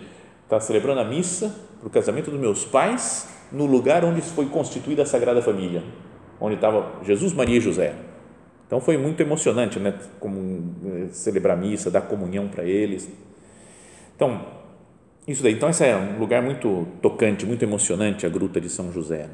Estar 0.44 0.60
celebrando 0.60 1.00
a 1.02 1.06
missa 1.06 1.56
para 1.80 1.88
o 1.88 1.90
casamento 1.90 2.32
dos 2.32 2.40
meus 2.40 2.66
pais 2.66 3.30
no 3.52 3.66
lugar 3.66 4.04
onde 4.04 4.22
foi 4.22 4.48
constituída 4.48 5.04
a 5.04 5.06
Sagrada 5.06 5.42
Família 5.42 5.84
onde 6.42 6.56
estava 6.56 7.04
Jesus, 7.04 7.32
Maria 7.32 7.58
e 7.58 7.62
José. 7.62 7.94
Então 8.66 8.82
foi 8.82 8.98
muito 8.98 9.22
emocionante, 9.22 9.80
né? 9.80 9.94
Como 10.20 10.74
eh, 10.86 11.08
celebrar 11.12 11.56
missa, 11.56 11.92
dar 11.92 12.02
comunhão 12.02 12.48
para 12.48 12.64
eles. 12.64 13.10
Então, 14.16 14.46
isso 15.28 15.44
daí. 15.44 15.54
Então, 15.54 15.70
esse 15.70 15.86
é 15.86 15.96
um 15.96 16.18
lugar 16.18 16.42
muito 16.42 16.88
tocante, 17.02 17.46
muito 17.46 17.64
emocionante, 17.64 18.26
a 18.26 18.30
Gruta 18.30 18.60
de 18.60 18.70
São 18.70 18.92
José. 18.92 19.30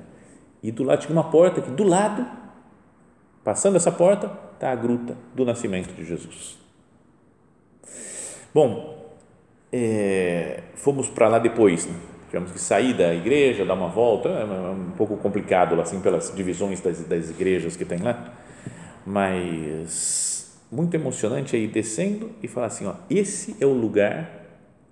E 0.62 0.72
do 0.72 0.84
lado 0.84 1.02
tinha 1.02 1.14
uma 1.14 1.30
porta 1.30 1.62
que 1.62 1.72
do 1.72 1.84
lado, 1.84 2.26
passando 3.44 3.78
essa 3.78 3.92
porta, 3.92 4.32
está 4.54 4.72
a 4.72 4.76
Gruta 4.76 5.16
do 5.34 5.46
Nascimento 5.46 5.94
de 5.94 6.04
Jesus. 6.04 6.58
Bom, 8.54 9.14
é, 9.72 10.64
fomos 10.76 11.08
para 11.08 11.28
lá 11.28 11.40
depois, 11.40 11.86
né? 11.86 11.96
Tivemos 12.28 12.52
que 12.52 12.60
sair 12.60 12.94
da 12.94 13.14
igreja, 13.14 13.66
dar 13.66 13.74
uma 13.74 13.88
volta, 13.88 14.30
é 14.30 14.44
um 14.44 14.92
pouco 14.92 15.18
complicado 15.18 15.80
assim 15.82 16.00
pelas 16.00 16.34
divisões 16.36 16.80
das, 16.82 17.00
das 17.04 17.30
igrejas 17.30 17.76
que 17.76 17.86
tem 17.86 18.00
lá, 18.00 18.34
mas 19.06 20.58
muito 20.72 20.94
emocionante 20.94 21.56
aí 21.56 21.68
descendo 21.68 22.32
e 22.44 22.48
falar 22.48 22.68
assim, 22.68 22.86
ó, 22.86 22.96
esse 23.10 23.56
é 23.60 23.66
o 23.66 23.74
lugar 23.74 24.30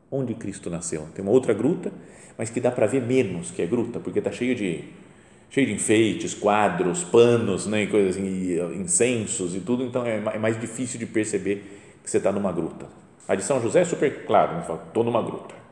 onde 0.09 0.33
Cristo 0.33 0.69
nasceu. 0.69 1.07
Tem 1.13 1.23
uma 1.23 1.31
outra 1.31 1.53
gruta, 1.53 1.91
mas 2.37 2.49
que 2.49 2.61
dá 2.61 2.71
para 2.71 2.87
ver 2.87 3.01
menos 3.01 3.51
que 3.51 3.61
a 3.61 3.65
gruta, 3.65 3.99
porque 3.99 4.19
está 4.19 4.31
cheio 4.31 4.55
de 4.55 4.83
cheio 5.49 5.67
de 5.67 5.73
enfeites, 5.73 6.33
quadros, 6.33 7.03
panos, 7.03 7.65
né, 7.67 7.85
coisas 7.85 8.17
assim, 8.17 8.57
incensos 8.75 9.55
e 9.55 9.59
tudo, 9.59 9.83
então 9.85 10.05
é, 10.05 10.17
é 10.17 10.39
mais 10.39 10.59
difícil 10.59 10.99
de 10.99 11.05
perceber 11.05 11.97
que 12.03 12.09
você 12.09 12.17
está 12.17 12.31
numa 12.31 12.51
gruta. 12.51 12.87
A 13.27 13.35
de 13.35 13.43
São 13.43 13.61
José 13.61 13.81
é 13.81 13.85
super 13.85 14.25
claro, 14.25 14.59
estou 14.59 15.03
numa 15.03 15.21
gruta 15.21 15.64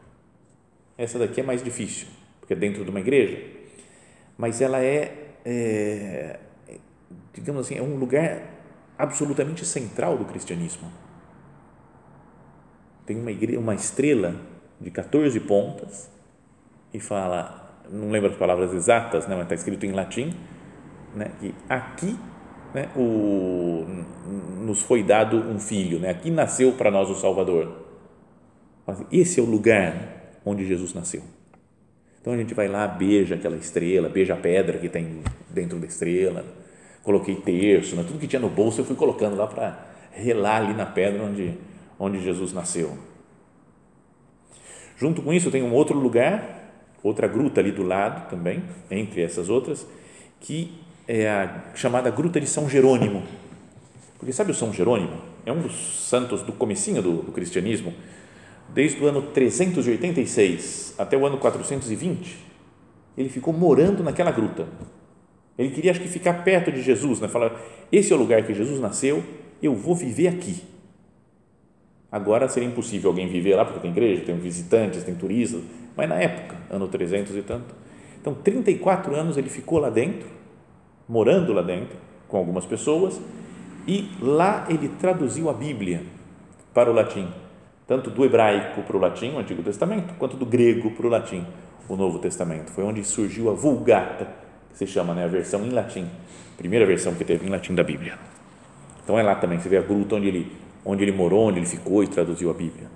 essa 0.97 1.17
daqui 1.17 1.41
é 1.41 1.43
mais 1.43 1.63
difícil, 1.63 2.07
porque 2.39 2.53
é 2.53 2.55
dentro 2.55 2.83
de 2.83 2.89
uma 2.89 2.99
igreja, 2.99 3.41
mas 4.37 4.61
ela 4.61 4.79
é, 4.79 5.35
é 5.45 6.39
digamos 7.33 7.65
assim, 7.65 7.77
é 7.77 7.81
um 7.81 7.95
lugar 7.95 8.41
absolutamente 8.97 9.65
central 9.65 10.17
do 10.17 10.25
cristianismo. 10.25 10.89
Tem 13.05 13.19
uma, 13.19 13.31
igreja, 13.31 13.59
uma 13.59 13.75
estrela 13.75 14.35
de 14.79 14.89
14 14.91 15.39
pontas 15.41 16.09
e 16.93 16.99
fala, 16.99 17.83
não 17.89 18.11
lembro 18.11 18.29
as 18.29 18.37
palavras 18.37 18.73
exatas, 18.73 19.27
né, 19.27 19.35
mas 19.35 19.43
está 19.43 19.55
escrito 19.55 19.85
em 19.85 19.91
latim, 19.91 20.33
né, 21.15 21.31
que 21.39 21.53
aqui 21.67 22.17
né, 22.73 22.89
o, 22.95 23.85
nos 24.61 24.81
foi 24.81 25.03
dado 25.03 25.37
um 25.37 25.59
filho, 25.59 25.99
né, 25.99 26.11
aqui 26.11 26.31
nasceu 26.31 26.73
para 26.73 26.89
nós 26.89 27.09
o 27.09 27.15
Salvador. 27.15 27.83
Esse 29.11 29.39
é 29.39 29.43
o 29.43 29.45
lugar 29.45 30.22
onde 30.45 30.65
Jesus 30.67 30.93
nasceu. 30.93 31.21
Então 32.21 32.33
a 32.33 32.37
gente 32.37 32.53
vai 32.53 32.67
lá, 32.67 32.87
beija 32.87 33.35
aquela 33.35 33.57
estrela, 33.57 34.07
beija 34.07 34.33
a 34.33 34.37
pedra 34.37 34.77
que 34.77 34.87
tem 34.87 35.21
dentro 35.49 35.77
da 35.77 35.85
estrela. 35.85 36.45
Coloquei 37.03 37.35
terço, 37.35 37.95
né? 37.95 38.03
tudo 38.07 38.17
que 38.17 38.27
tinha 38.27 38.39
no 38.39 38.49
bolso 38.49 38.79
eu 38.79 38.85
fui 38.85 38.95
colocando 38.95 39.35
lá 39.35 39.45
para 39.45 39.87
relar 40.11 40.61
ali 40.61 40.73
na 40.73 40.85
pedra 40.85 41.23
onde, 41.23 41.53
onde 41.99 42.23
Jesus 42.23 42.53
nasceu. 42.53 42.97
Junto 44.97 45.21
com 45.21 45.33
isso 45.33 45.51
tem 45.51 45.61
um 45.61 45.73
outro 45.73 45.97
lugar, 45.99 46.71
outra 47.03 47.27
gruta 47.27 47.59
ali 47.59 47.71
do 47.71 47.83
lado 47.83 48.29
também, 48.29 48.63
entre 48.89 49.21
essas 49.21 49.49
outras, 49.49 49.85
que 50.39 50.79
é 51.07 51.29
a 51.29 51.75
chamada 51.75 52.09
Gruta 52.09 52.39
de 52.39 52.47
São 52.47 52.69
Jerônimo. 52.69 53.23
Porque 54.17 54.31
sabe 54.31 54.51
o 54.51 54.55
São 54.55 54.71
Jerônimo? 54.71 55.21
É 55.45 55.51
um 55.51 55.61
dos 55.61 56.07
santos 56.07 56.41
do 56.41 56.53
comecinho 56.53 57.01
do, 57.01 57.23
do 57.23 57.31
cristianismo, 57.33 57.93
desde 58.69 59.03
o 59.03 59.07
ano 59.07 59.21
386 59.21 60.95
até 60.97 61.17
o 61.17 61.25
ano 61.25 61.37
420, 61.37 62.37
ele 63.17 63.29
ficou 63.29 63.53
morando 63.53 64.03
naquela 64.03 64.31
gruta. 64.31 64.67
Ele 65.57 65.69
queria, 65.69 65.91
acho 65.91 66.01
que, 66.01 66.07
ficar 66.07 66.43
perto 66.43 66.71
de 66.71 66.81
Jesus, 66.81 67.19
né? 67.19 67.27
falar: 67.27 67.59
esse 67.91 68.11
é 68.11 68.15
o 68.15 68.19
lugar 68.19 68.43
que 68.43 68.53
Jesus 68.53 68.79
nasceu, 68.79 69.23
eu 69.61 69.75
vou 69.75 69.95
viver 69.95 70.27
aqui. 70.27 70.63
Agora 72.11 72.47
seria 72.47 72.69
impossível 72.69 73.09
alguém 73.09 73.27
viver 73.27 73.55
lá, 73.55 73.65
porque 73.65 73.79
tem 73.79 73.91
igreja, 73.91 74.23
tem 74.23 74.37
visitantes, 74.37 75.03
tem 75.03 75.15
turistas, 75.15 75.61
mas 75.95 76.07
na 76.07 76.15
época, 76.15 76.57
ano 76.69 76.87
300 76.87 77.35
e 77.35 77.41
tanto. 77.41 77.73
Então, 78.21 78.33
34 78.35 79.15
anos 79.15 79.35
ele 79.35 79.49
ficou 79.49 79.79
lá 79.79 79.89
dentro, 79.89 80.27
morando 81.07 81.51
lá 81.53 81.61
dentro, 81.61 81.97
com 82.27 82.37
algumas 82.37 82.65
pessoas, 82.65 83.19
e 83.87 84.09
lá 84.21 84.65
ele 84.69 84.87
traduziu 84.87 85.49
a 85.49 85.53
Bíblia 85.53 86.03
para 86.73 86.89
o 86.89 86.93
latim 86.93 87.27
tanto 87.87 88.09
do 88.09 88.23
hebraico 88.23 88.81
para 88.83 88.95
o 88.95 88.99
latim, 88.99 89.31
o 89.31 89.39
Antigo 89.39 89.61
Testamento, 89.61 90.13
quanto 90.17 90.37
do 90.37 90.45
grego 90.45 90.91
para 90.91 91.05
o 91.05 91.09
latim, 91.09 91.45
o 91.87 91.95
Novo 91.95 92.19
Testamento. 92.19 92.71
Foi 92.71 92.83
onde 92.83 93.03
surgiu 93.03 93.49
a 93.49 93.53
Vulgata, 93.53 94.27
que 94.71 94.77
se 94.77 94.87
chama 94.87 95.13
né, 95.13 95.25
a 95.25 95.27
versão 95.27 95.65
em 95.65 95.69
latim, 95.69 96.07
primeira 96.57 96.85
versão 96.85 97.13
que 97.13 97.25
teve 97.25 97.45
em 97.45 97.49
latim 97.49 97.75
da 97.75 97.83
Bíblia. 97.83 98.17
Então 99.03 99.19
é 99.19 99.23
lá 99.23 99.35
também, 99.35 99.59
você 99.59 99.67
vê 99.67 99.77
a 99.77 99.81
gruta 99.81 100.15
onde 100.15 100.27
ele, 100.27 100.51
onde 100.85 101.03
ele 101.03 101.11
morou, 101.11 101.47
onde 101.47 101.59
ele 101.59 101.65
ficou 101.65 102.03
e 102.03 102.07
traduziu 102.07 102.49
a 102.49 102.53
Bíblia. 102.53 102.87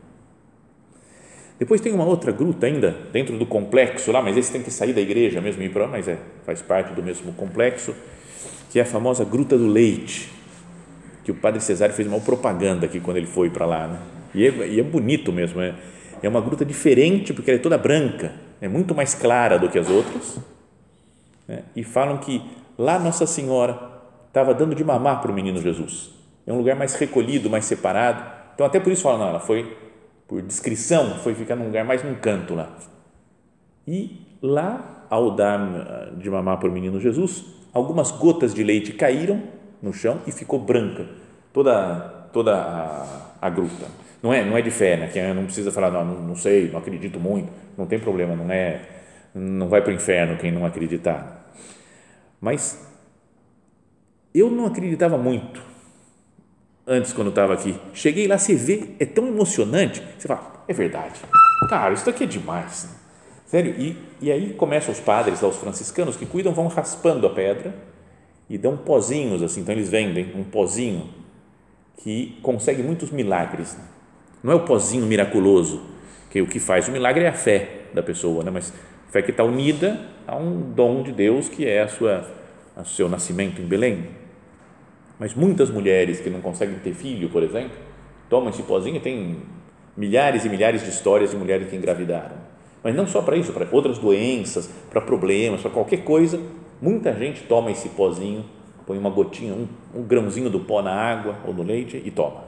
Depois 1.59 1.81
tem 1.81 1.91
uma 1.91 2.05
outra 2.05 2.31
gruta 2.31 2.67
ainda, 2.67 2.95
dentro 3.11 3.37
do 3.37 3.45
complexo 3.45 4.11
lá, 4.11 4.21
mas 4.21 4.37
esse 4.37 4.51
tem 4.51 4.61
que 4.61 4.69
sair 4.69 4.93
da 4.93 5.01
igreja 5.01 5.41
mesmo, 5.41 5.63
ir 5.63 5.69
para, 5.69 5.87
mas 5.87 6.07
é, 6.07 6.17
faz 6.45 6.61
parte 6.61 6.93
do 6.93 7.01
mesmo 7.01 7.33
complexo, 7.33 7.95
que 8.69 8.79
é 8.79 8.83
a 8.83 8.85
famosa 8.85 9.25
Gruta 9.25 9.57
do 9.57 9.65
Leite, 9.65 10.31
que 11.23 11.31
o 11.31 11.35
padre 11.35 11.59
Cesário 11.59 11.95
fez 11.95 12.07
uma 12.07 12.19
propaganda 12.19 12.85
aqui 12.85 12.99
quando 12.99 13.17
ele 13.17 13.25
foi 13.25 13.49
para 13.49 13.65
lá, 13.65 13.87
né? 13.87 13.99
E 14.37 14.45
é, 14.45 14.67
e 14.67 14.79
é 14.79 14.83
bonito 14.83 15.33
mesmo, 15.33 15.59
é, 15.59 15.73
é 16.21 16.29
uma 16.29 16.39
gruta 16.39 16.63
diferente 16.63 17.33
porque 17.33 17.49
ela 17.49 17.59
é 17.59 17.61
toda 17.61 17.75
branca, 17.75 18.33
é 18.61 18.67
muito 18.67 18.93
mais 18.93 19.15
clara 19.15 19.57
do 19.57 19.67
que 19.67 19.79
as 19.79 19.89
outras. 19.89 20.39
Né? 21.47 21.63
E 21.75 21.83
falam 21.83 22.19
que 22.19 22.39
lá 22.77 22.99
Nossa 22.99 23.25
Senhora 23.25 23.79
estava 24.27 24.53
dando 24.53 24.75
de 24.75 24.83
mamar 24.83 25.21
para 25.21 25.31
o 25.31 25.33
menino 25.33 25.59
Jesus. 25.59 26.11
É 26.45 26.53
um 26.53 26.57
lugar 26.57 26.75
mais 26.75 26.93
recolhido, 26.93 27.49
mais 27.49 27.65
separado. 27.65 28.23
Então, 28.53 28.63
até 28.63 28.79
por 28.79 28.93
isso 28.93 29.01
fala, 29.01 29.17
não, 29.17 29.27
ela 29.29 29.39
foi, 29.39 29.75
por 30.27 30.39
descrição, 30.43 31.15
foi 31.15 31.33
ficar 31.33 31.55
num 31.55 31.65
lugar 31.65 31.83
mais 31.83 32.03
num 32.03 32.13
canto 32.13 32.53
lá. 32.53 32.77
E 33.87 34.21
lá, 34.39 35.07
ao 35.09 35.31
dar 35.31 35.59
ah, 35.59 36.11
de 36.15 36.29
mamar 36.29 36.59
para 36.59 36.69
o 36.69 36.71
menino 36.71 36.99
Jesus, 36.99 37.43
algumas 37.73 38.11
gotas 38.11 38.53
de 38.53 38.63
leite 38.63 38.93
caíram 38.93 39.41
no 39.81 39.91
chão 39.91 40.21
e 40.27 40.31
ficou 40.31 40.59
branca 40.59 41.07
toda, 41.51 42.29
toda 42.31 42.55
a, 42.55 43.07
a 43.41 43.49
gruta. 43.49 44.06
Não 44.21 44.33
é, 44.33 44.43
não 44.43 44.57
é 44.57 44.61
de 44.61 44.71
fé, 44.71 44.97
né? 44.97 45.07
Que 45.07 45.21
não 45.33 45.45
precisa 45.45 45.71
falar, 45.71 45.91
não, 45.91 46.05
não 46.05 46.35
sei, 46.35 46.69
não 46.71 46.79
acredito 46.79 47.19
muito, 47.19 47.51
não 47.77 47.85
tem 47.85 47.99
problema, 47.99 48.35
não 48.35 48.51
é, 48.51 48.81
não 49.33 49.67
vai 49.69 49.81
para 49.81 49.91
o 49.91 49.93
inferno 49.93 50.37
quem 50.37 50.51
não 50.51 50.65
acreditar. 50.65 51.51
Mas 52.41 52.85
eu 54.33 54.49
não 54.49 54.65
acreditava 54.65 55.17
muito 55.17 55.61
antes 56.85 57.13
quando 57.13 57.29
estava 57.29 57.53
aqui. 57.53 57.79
Cheguei 57.93 58.27
lá, 58.27 58.37
você 58.37 58.55
vê, 58.55 58.95
é 58.99 59.05
tão 59.05 59.27
emocionante, 59.27 60.01
você 60.17 60.27
fala, 60.27 60.63
é 60.67 60.73
verdade, 60.73 61.19
cara, 61.69 61.93
isso 61.93 62.05
daqui 62.05 62.23
é 62.23 62.27
demais. 62.27 62.95
Sério, 63.45 63.75
e, 63.79 63.97
e 64.19 64.31
aí 64.31 64.53
começam 64.53 64.93
os 64.93 64.99
padres, 64.99 65.41
lá, 65.41 65.47
os 65.47 65.55
franciscanos 65.57 66.17
que 66.17 66.25
cuidam, 66.25 66.53
vão 66.53 66.67
raspando 66.67 67.25
a 67.25 67.29
pedra 67.29 67.73
e 68.49 68.57
dão 68.57 68.75
pozinhos 68.75 69.41
assim, 69.41 69.61
então 69.61 69.73
eles 69.73 69.89
vendem 69.89 70.33
um 70.35 70.43
pozinho 70.43 71.09
que 71.97 72.37
consegue 72.41 72.83
muitos 72.83 73.09
milagres. 73.09 73.75
Né? 73.75 73.83
Não 74.43 74.53
é 74.53 74.55
o 74.55 74.61
pozinho 74.61 75.05
miraculoso, 75.05 75.81
que 76.29 76.41
o 76.41 76.47
que 76.47 76.59
faz 76.59 76.87
o 76.87 76.91
milagre 76.91 77.23
é 77.23 77.29
a 77.29 77.33
fé 77.33 77.81
da 77.93 78.03
pessoa, 78.03 78.43
né? 78.43 78.51
mas 78.51 78.73
a 79.07 79.11
fé 79.11 79.21
que 79.21 79.31
está 79.31 79.43
unida 79.43 79.99
a 80.27 80.35
um 80.35 80.73
dom 80.73 81.01
de 81.01 81.11
Deus 81.11 81.49
que 81.49 81.65
é 81.65 81.81
a 81.81 81.87
sua, 81.87 82.25
o 82.75 82.85
seu 82.85 83.09
nascimento 83.09 83.61
em 83.61 83.65
Belém. 83.65 84.05
Mas 85.19 85.33
muitas 85.33 85.69
mulheres 85.69 86.19
que 86.19 86.29
não 86.29 86.41
conseguem 86.41 86.77
ter 86.79 86.93
filho, 86.93 87.29
por 87.29 87.41
exemplo, 87.41 87.77
tomam 88.29 88.49
esse 88.49 88.61
pozinho 88.63 88.97
e 88.97 88.99
tem 88.99 89.37
milhares 89.95 90.45
e 90.45 90.49
milhares 90.49 90.83
de 90.83 90.89
histórias 90.89 91.31
de 91.31 91.37
mulheres 91.37 91.69
que 91.69 91.75
engravidaram. 91.75 92.35
Mas 92.83 92.95
não 92.95 93.07
só 93.07 93.21
para 93.21 93.35
isso, 93.35 93.51
para 93.51 93.67
outras 93.71 93.97
doenças, 93.97 94.69
para 94.89 95.01
problemas, 95.01 95.61
para 95.61 95.71
qualquer 95.71 96.03
coisa, 96.03 96.39
muita 96.79 97.11
gente 97.13 97.43
toma 97.43 97.71
esse 97.71 97.89
pozinho, 97.89 98.45
põe 98.85 98.97
uma 98.97 99.09
gotinha, 99.09 99.53
um, 99.53 99.67
um 99.95 100.03
grãozinho 100.03 100.49
do 100.49 100.59
pó 100.59 100.81
na 100.81 100.93
água 100.93 101.35
ou 101.45 101.53
no 101.53 101.63
leite 101.63 102.01
e 102.05 102.11
toma. 102.11 102.46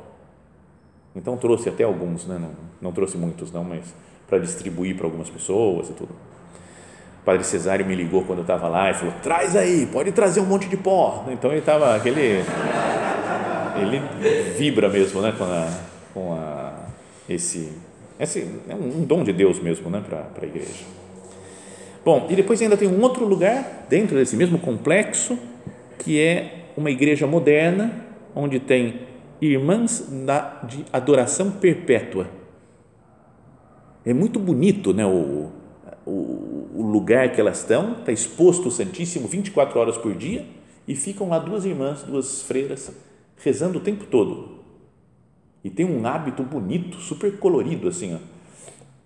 Então 1.15 1.37
trouxe 1.37 1.69
até 1.69 1.83
alguns, 1.83 2.25
né? 2.25 2.37
não, 2.39 2.51
não 2.81 2.91
trouxe 2.91 3.17
muitos 3.17 3.51
não, 3.51 3.63
mas 3.63 3.83
para 4.27 4.37
distribuir 4.37 4.95
para 4.95 5.07
algumas 5.07 5.29
pessoas 5.29 5.89
e 5.89 5.93
tudo. 5.93 6.11
O 7.21 7.25
padre 7.25 7.43
Cesário 7.43 7.85
me 7.85 7.95
ligou 7.95 8.23
quando 8.23 8.39
eu 8.39 8.43
estava 8.43 8.67
lá 8.67 8.91
e 8.91 8.93
falou: 8.93 9.13
traz 9.21 9.55
aí, 9.55 9.87
pode 9.87 10.11
trazer 10.11 10.39
um 10.39 10.45
monte 10.45 10.67
de 10.69 10.77
pó. 10.77 11.25
Então 11.29 11.51
ele 11.51 11.59
estava 11.59 11.95
aquele, 11.95 12.43
ele 13.81 14.01
vibra 14.57 14.87
mesmo, 14.87 15.21
né, 15.21 15.33
com 15.37 15.43
a, 15.43 15.69
com 16.13 16.33
a 16.33 16.73
esse, 17.27 17.71
esse 18.19 18.47
é 18.67 18.75
um 18.75 19.03
dom 19.03 19.23
de 19.23 19.33
Deus 19.33 19.59
mesmo, 19.59 19.89
né, 19.89 20.03
para 20.07 20.27
a 20.41 20.45
igreja. 20.45 20.85
Bom, 22.05 22.27
e 22.29 22.35
depois 22.35 22.61
ainda 22.61 22.77
tem 22.77 22.87
um 22.87 23.01
outro 23.01 23.25
lugar 23.25 23.85
dentro 23.89 24.15
desse 24.15 24.35
mesmo 24.35 24.57
complexo 24.57 25.37
que 25.99 26.19
é 26.19 26.69
uma 26.77 26.89
igreja 26.89 27.27
moderna 27.27 27.91
onde 28.33 28.59
tem 28.59 29.01
irmãs 29.41 30.07
de 30.67 30.85
adoração 30.91 31.51
perpétua. 31.51 32.27
É 34.05 34.13
muito 34.13 34.39
bonito, 34.39 34.93
né, 34.93 35.05
o, 35.05 35.51
o, 36.05 36.69
o 36.75 36.81
lugar 36.81 37.31
que 37.31 37.39
elas 37.39 37.59
estão, 37.59 37.93
está 37.93 38.11
exposto 38.11 38.67
o 38.67 38.71
Santíssimo 38.71 39.27
24 39.27 39.79
horas 39.79 39.97
por 39.97 40.13
dia 40.13 40.45
e 40.87 40.95
ficam 40.95 41.29
lá 41.29 41.39
duas 41.39 41.65
irmãs, 41.65 42.03
duas 42.03 42.41
freiras, 42.41 42.91
rezando 43.37 43.77
o 43.77 43.81
tempo 43.81 44.05
todo. 44.05 44.59
E 45.63 45.69
tem 45.69 45.85
um 45.85 46.05
hábito 46.05 46.41
bonito, 46.43 46.97
super 46.97 47.37
colorido, 47.37 47.87
assim, 47.87 48.15
ó. 48.15 48.19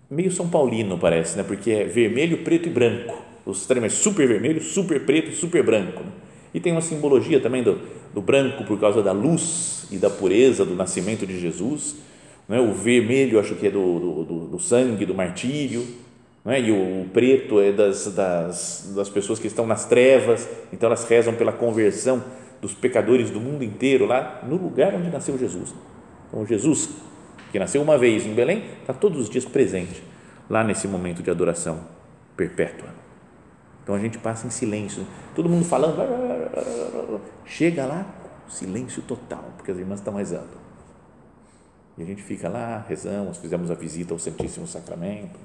meio 0.08 0.30
São 0.30 0.48
Paulino 0.48 0.98
parece, 0.98 1.36
né? 1.36 1.42
porque 1.42 1.70
é 1.70 1.84
vermelho, 1.84 2.44
preto 2.44 2.68
e 2.68 2.72
branco. 2.72 3.14
Os 3.44 3.60
extremos 3.60 3.92
é 3.92 3.96
super 3.96 4.26
vermelho, 4.26 4.62
super 4.62 5.04
preto 5.04 5.30
e 5.30 5.34
super 5.34 5.62
branco. 5.62 6.02
Né? 6.02 6.10
E 6.54 6.60
tem 6.60 6.72
uma 6.72 6.80
simbologia 6.80 7.40
também 7.40 7.62
do, 7.62 7.80
do 8.14 8.22
branco 8.22 8.64
por 8.64 8.78
causa 8.78 9.02
da 9.02 9.10
luz 9.10 9.86
e 9.90 9.98
da 9.98 10.08
pureza 10.08 10.64
do 10.64 10.76
nascimento 10.76 11.26
de 11.26 11.38
Jesus. 11.38 11.96
Né? 12.48 12.60
O 12.60 12.72
vermelho, 12.72 13.40
acho 13.40 13.56
que 13.56 13.66
é 13.66 13.70
do, 13.70 14.24
do, 14.24 14.46
do 14.46 14.58
sangue, 14.60 15.04
do 15.04 15.14
martírio 15.14 15.84
é? 16.46 16.60
e 16.60 16.70
o 16.70 17.06
preto 17.12 17.60
é 17.60 17.72
das, 17.72 18.06
das, 18.14 18.92
das 18.94 19.08
pessoas 19.08 19.38
que 19.38 19.46
estão 19.46 19.66
nas 19.66 19.86
trevas, 19.86 20.48
então 20.72 20.86
elas 20.86 21.04
rezam 21.08 21.34
pela 21.34 21.52
conversão 21.52 22.22
dos 22.60 22.72
pecadores 22.72 23.30
do 23.30 23.40
mundo 23.40 23.64
inteiro 23.64 24.06
lá 24.06 24.40
no 24.46 24.56
lugar 24.56 24.94
onde 24.94 25.10
nasceu 25.10 25.36
Jesus. 25.38 25.74
Então, 26.28 26.46
Jesus, 26.46 26.90
que 27.50 27.58
nasceu 27.58 27.82
uma 27.82 27.98
vez 27.98 28.26
em 28.26 28.34
Belém, 28.34 28.64
está 28.80 28.92
todos 28.92 29.20
os 29.20 29.28
dias 29.28 29.44
presente 29.44 30.02
lá 30.48 30.62
nesse 30.62 30.86
momento 30.86 31.22
de 31.22 31.30
adoração 31.30 31.80
perpétua. 32.36 32.88
Então 33.82 33.94
a 33.94 33.98
gente 33.98 34.18
passa 34.18 34.46
em 34.46 34.50
silêncio, 34.50 35.06
todo 35.34 35.48
mundo 35.48 35.64
falando, 35.64 36.00
chega 37.44 37.84
lá, 37.86 38.06
silêncio 38.48 39.02
total, 39.02 39.44
porque 39.56 39.70
as 39.70 39.78
irmãs 39.78 40.00
estão 40.00 40.14
rezando. 40.14 40.64
E 41.96 42.02
a 42.02 42.06
gente 42.06 42.22
fica 42.22 42.48
lá, 42.48 42.84
rezamos, 42.88 43.38
fizemos 43.38 43.70
a 43.70 43.74
visita 43.74 44.12
ao 44.12 44.18
Santíssimo 44.18 44.66
Sacramento 44.66 45.38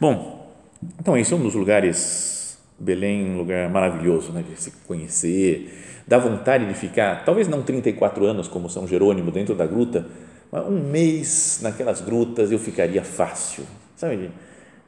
Bom, 0.00 0.52
então 0.98 1.16
esse 1.16 1.32
é 1.32 1.36
um 1.36 1.42
dos 1.42 1.54
lugares, 1.54 2.58
Belém, 2.78 3.30
um 3.30 3.38
lugar 3.38 3.68
maravilhoso, 3.70 4.32
né, 4.32 4.42
de 4.42 4.60
se 4.60 4.70
conhecer, 4.86 6.02
dá 6.06 6.18
vontade 6.18 6.66
de 6.66 6.74
ficar, 6.74 7.24
talvez 7.24 7.48
não 7.48 7.62
34 7.62 8.24
anos 8.24 8.48
como 8.48 8.68
São 8.68 8.86
Jerônimo 8.86 9.30
dentro 9.30 9.54
da 9.54 9.66
gruta, 9.66 10.06
mas 10.50 10.66
um 10.66 10.80
mês 10.80 11.60
naquelas 11.62 12.00
grutas 12.00 12.50
eu 12.50 12.58
ficaria 12.58 13.04
fácil, 13.04 13.64
sabe, 13.96 14.16
de 14.16 14.30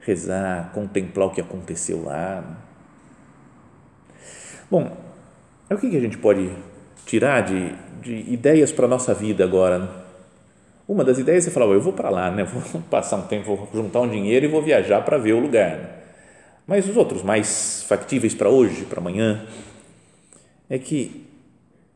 rezar, 0.01 0.71
contemplar 0.73 1.29
o 1.29 1.31
que 1.31 1.41
aconteceu 1.41 2.05
lá. 2.05 2.63
Bom, 4.71 4.97
o 5.75 5.79
que 5.79 5.97
a 5.97 6.01
gente 6.01 6.19
pode 6.19 6.51
tirar 7.05 7.41
de, 7.41 7.75
de 8.01 8.33
ideias 8.33 8.71
para 8.71 8.87
a 8.87 8.89
nossa 8.89 9.13
vida 9.13 9.43
agora? 9.43 10.07
Uma 10.87 11.03
das 11.03 11.19
ideias 11.19 11.47
é 11.47 11.51
falar, 11.51 11.67
eu 11.67 11.81
vou 11.81 11.93
para 11.93 12.09
lá, 12.09 12.31
né? 12.31 12.45
vou 12.73 12.81
passar 12.83 13.17
um 13.17 13.27
tempo, 13.27 13.57
vou 13.57 13.69
juntar 13.75 14.01
um 14.03 14.09
dinheiro 14.09 14.47
e 14.47 14.49
vou 14.49 14.63
viajar 14.63 15.03
para 15.03 15.19
ver 15.19 15.33
o 15.33 15.41
lugar. 15.41 16.05
Mas 16.67 16.89
os 16.89 16.97
outros 16.97 17.23
mais 17.23 17.83
factíveis 17.89 18.35
para 18.35 18.49
hoje, 18.49 18.85
para 18.85 19.01
amanhã, 19.01 19.47
é 20.69 20.79
que 20.79 21.27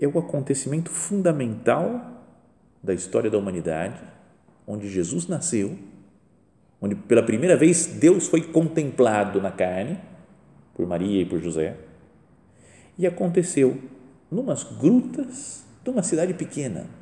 é 0.01 0.07
o 0.07 0.19
acontecimento 0.19 0.91
fundamental 0.91 2.01
da 2.83 2.95
história 2.95 3.31
da 3.31 3.39
humanidade, 3.39 4.01
onde 4.67 4.89
Jesus 4.89 5.27
nasceu, 5.27 5.77
onde 6.81 6.95
pela 6.95 7.23
primeira 7.23 7.57
vez 7.57 7.87
Deus 7.87 8.27
foi 8.27 8.43
contemplado 8.43 9.41
na 9.41 9.51
carne 9.51 9.99
por 10.75 10.87
Maria 10.87 11.23
e 11.23 11.27
por 11.27 11.41
José, 11.41 11.77
e 13.01 13.07
aconteceu 13.07 13.77
numas 14.31 14.63
grutas 14.63 15.65
de 15.83 15.91
uma 15.91 16.05
cidade 16.05 16.35
pequena 16.35 17.01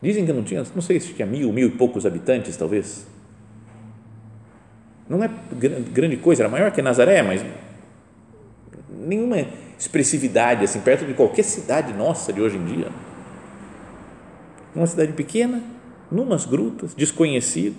Dizem 0.00 0.26
que 0.26 0.32
não 0.32 0.44
tinha, 0.44 0.64
não 0.74 0.82
sei 0.82 1.00
se 1.00 1.14
tinha 1.14 1.26
mil, 1.26 1.52
mil 1.52 1.68
e 1.68 1.70
poucos 1.70 2.04
habitantes, 2.04 2.56
talvez. 2.56 3.06
Não 5.08 5.22
é 5.22 5.30
grande 5.92 6.16
coisa, 6.16 6.42
era 6.42 6.50
maior 6.50 6.70
que 6.70 6.82
Nazaré, 6.82 7.22
mas 7.22 7.44
nenhuma 8.90 9.38
expressividade 9.78 10.64
assim, 10.64 10.80
perto 10.80 11.06
de 11.06 11.14
qualquer 11.14 11.44
cidade 11.44 11.92
nossa 11.92 12.32
de 12.32 12.40
hoje 12.40 12.56
em 12.56 12.64
dia. 12.64 12.88
Uma 14.74 14.86
cidade 14.86 15.12
pequena, 15.12 15.62
numas 16.10 16.44
grutas, 16.44 16.94
desconhecido, 16.94 17.76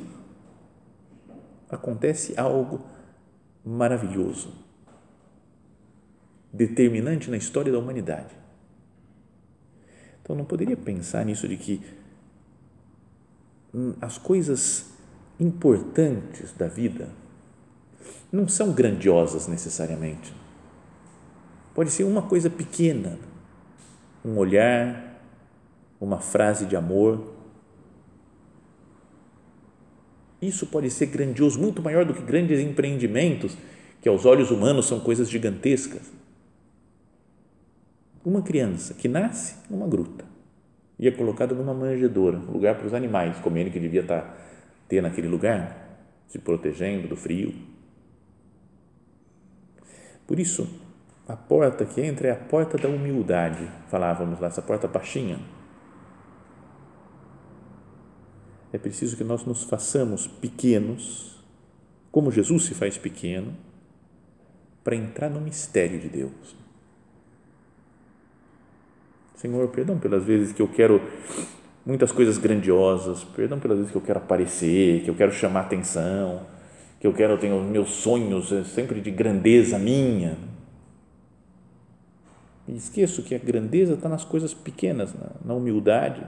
acontece 1.70 2.34
algo 2.38 2.82
maravilhoso, 3.64 4.52
determinante 6.52 7.30
na 7.30 7.38
história 7.38 7.72
da 7.72 7.80
humanidade. 7.80 8.36
Então 10.22 10.36
não 10.36 10.46
poderia 10.46 10.76
pensar 10.76 11.26
nisso 11.26 11.48
de 11.48 11.56
que 11.58 11.82
as 14.02 14.18
coisas 14.18 14.92
importantes 15.40 16.52
da 16.54 16.68
vida 16.68 17.10
não 18.32 18.48
são 18.48 18.72
grandiosas 18.72 19.48
necessariamente. 19.48 20.34
Pode 21.74 21.92
ser 21.92 22.04
uma 22.04 22.24
coisa 22.24 22.50
pequena, 22.50 23.20
um 24.26 24.38
olhar, 24.38 25.22
uma 26.02 26.20
frase 26.20 26.66
de 26.66 26.76
amor. 26.76 27.36
Isso 30.42 30.68
pode 30.68 30.90
ser 30.90 31.08
grandioso, 31.08 31.60
muito 31.60 31.82
maior 31.82 32.04
do 32.04 32.14
que 32.14 32.22
grandes 32.22 32.60
empreendimentos 32.60 33.56
que 34.02 34.10
aos 34.10 34.26
olhos 34.26 34.52
humanos 34.52 34.88
são 34.88 35.00
coisas 35.00 35.30
gigantescas. 35.30 36.17
Uma 38.28 38.42
criança 38.42 38.94
que 38.94 39.08
nasce 39.08 39.56
numa 39.70 39.88
gruta 39.88 40.26
ia 41.00 41.16
colocado 41.16 41.56
numa 41.56 41.74
manjedoura, 41.74 42.38
um 42.38 42.52
lugar 42.52 42.76
para 42.76 42.88
os 42.88 42.94
animais 42.94 43.40
comerem, 43.40 43.72
que 43.72 43.80
devia 43.80 44.02
estar, 44.02 44.22
tá, 44.22 44.38
ter 44.90 45.02
naquele 45.02 45.30
lugar, 45.30 45.98
se 46.28 46.38
protegendo 46.38 47.08
do 47.08 47.16
frio. 47.16 47.56
Por 50.26 50.42
isso, 50.42 50.68
a 51.26 51.38
porta 51.38 51.86
que 51.86 52.02
entra 52.02 52.28
é 52.28 52.32
a 52.32 52.36
porta 52.36 52.78
da 52.78 52.90
humildade, 52.90 53.66
falávamos 53.88 54.42
lá, 54.42 54.48
essa 54.48 54.62
porta 54.62 54.90
baixinha. 54.90 55.40
É 58.74 58.78
preciso 58.78 59.16
que 59.16 59.24
nós 59.24 59.46
nos 59.46 59.64
façamos 59.64 60.28
pequenos, 60.28 61.42
como 62.12 62.30
Jesus 62.30 62.66
se 62.66 62.74
faz 62.74 62.98
pequeno, 62.98 63.56
para 64.84 64.98
entrar 64.98 65.30
no 65.30 65.40
mistério 65.40 65.98
de 65.98 66.10
Deus. 66.10 66.67
Senhor, 69.38 69.68
perdão 69.68 70.00
pelas 70.00 70.24
vezes 70.24 70.52
que 70.52 70.62
eu 70.62 70.68
quero 70.68 71.00
muitas 71.86 72.12
coisas 72.12 72.40
grandiosas, 72.40 73.24
perdão 73.24 73.60
pelas 73.60 73.78
vezes 73.78 73.92
que 73.92 73.98
eu 73.98 74.02
quero 74.02 74.18
aparecer, 74.18 75.04
que 75.04 75.10
eu 75.12 75.16
quero 75.16 75.32
chamar 75.32 75.62
atenção, 75.62 76.42
que 77.00 77.06
eu 77.06 77.14
quero 77.14 77.38
ter 77.38 77.52
os 77.52 77.64
meus 77.64 77.92
sonhos 77.92 78.52
é 78.52 78.64
sempre 78.64 79.00
de 79.00 79.12
grandeza 79.12 79.78
minha. 79.78 80.38
E 82.68 82.76
esqueço 82.76 83.22
que 83.22 83.36
a 83.36 83.38
grandeza 83.38 83.94
está 83.94 84.10
nas 84.10 84.26
coisas 84.26 84.56
pequenas, 84.56 85.14
na, 85.14 85.30
na 85.46 85.54
humildade, 85.54 86.26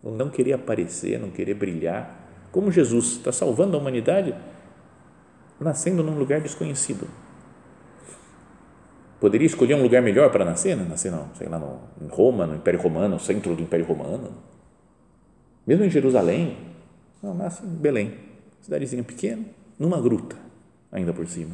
no 0.00 0.16
não 0.16 0.30
querer 0.30 0.52
aparecer, 0.52 1.18
não 1.18 1.30
querer 1.30 1.54
brilhar. 1.54 2.46
Como 2.52 2.70
Jesus 2.70 3.16
está 3.16 3.32
salvando 3.32 3.76
a 3.76 3.80
humanidade, 3.80 4.32
nascendo 5.60 6.04
num 6.04 6.16
lugar 6.16 6.40
desconhecido. 6.40 7.08
Poderia 9.20 9.46
escolher 9.46 9.74
um 9.74 9.82
lugar 9.82 10.00
melhor 10.00 10.30
para 10.30 10.44
nascer, 10.44 10.76
né? 10.76 10.86
nascer 10.88 11.10
não, 11.10 11.28
sei 11.34 11.48
lá, 11.48 11.58
no, 11.58 11.80
em 12.00 12.08
Roma, 12.08 12.46
no 12.46 12.54
Império 12.54 12.80
Romano, 12.80 13.14
no 13.14 13.20
centro 13.20 13.54
do 13.54 13.62
Império 13.62 13.84
Romano. 13.84 14.30
Mesmo 15.66 15.84
em 15.84 15.90
Jerusalém, 15.90 16.56
não, 17.22 17.34
nasce 17.34 17.64
em 17.64 17.68
Belém, 17.68 18.14
cidadezinha 18.60 19.02
pequena, 19.02 19.42
numa 19.78 20.00
gruta, 20.00 20.36
ainda 20.92 21.12
por 21.12 21.26
cima. 21.26 21.50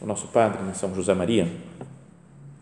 O 0.00 0.06
nosso 0.06 0.28
padre, 0.28 0.62
né, 0.62 0.72
São 0.72 0.94
José 0.94 1.14
Maria, 1.14 1.48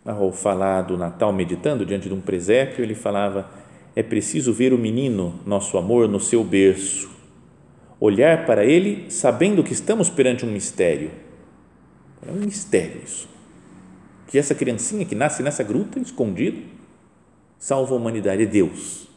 ao 0.05 0.33
falar 0.33 0.83
do 0.83 0.97
Natal 0.97 1.31
meditando 1.31 1.85
diante 1.85 2.09
de 2.09 2.15
um 2.15 2.21
presépio, 2.23 2.83
ele 2.83 2.95
falava: 2.95 3.51
é 3.95 4.03
preciso 4.03 4.53
ver 4.53 4.73
o 4.73 4.79
menino, 4.79 5.39
nosso 5.45 5.77
amor, 5.77 6.09
no 6.09 6.19
seu 6.19 6.43
berço, 6.43 7.11
olhar 8.01 8.47
para 8.47 8.65
ele 8.65 9.11
sabendo 9.11 9.63
que 9.63 9.75
estamos 9.75 10.09
perante 10.09 10.47
um 10.47 10.51
mistério 10.51 11.11
é 12.27 12.33
um 12.33 12.37
mistério 12.37 13.01
isso. 13.05 13.29
Que 14.27 14.39
essa 14.39 14.55
criancinha 14.55 15.05
que 15.05 15.15
nasce 15.15 15.43
nessa 15.43 15.63
gruta, 15.63 15.99
escondido, 15.99 16.63
salva 17.59 17.95
a 17.95 17.97
humanidade, 17.97 18.43
é 18.43 18.47
Deus. 18.47 19.09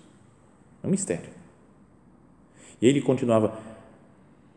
É 0.84 0.88
um 0.88 0.92
mistério. 0.92 1.30
E 2.82 2.88
ele 2.88 3.02
continuava: 3.02 3.58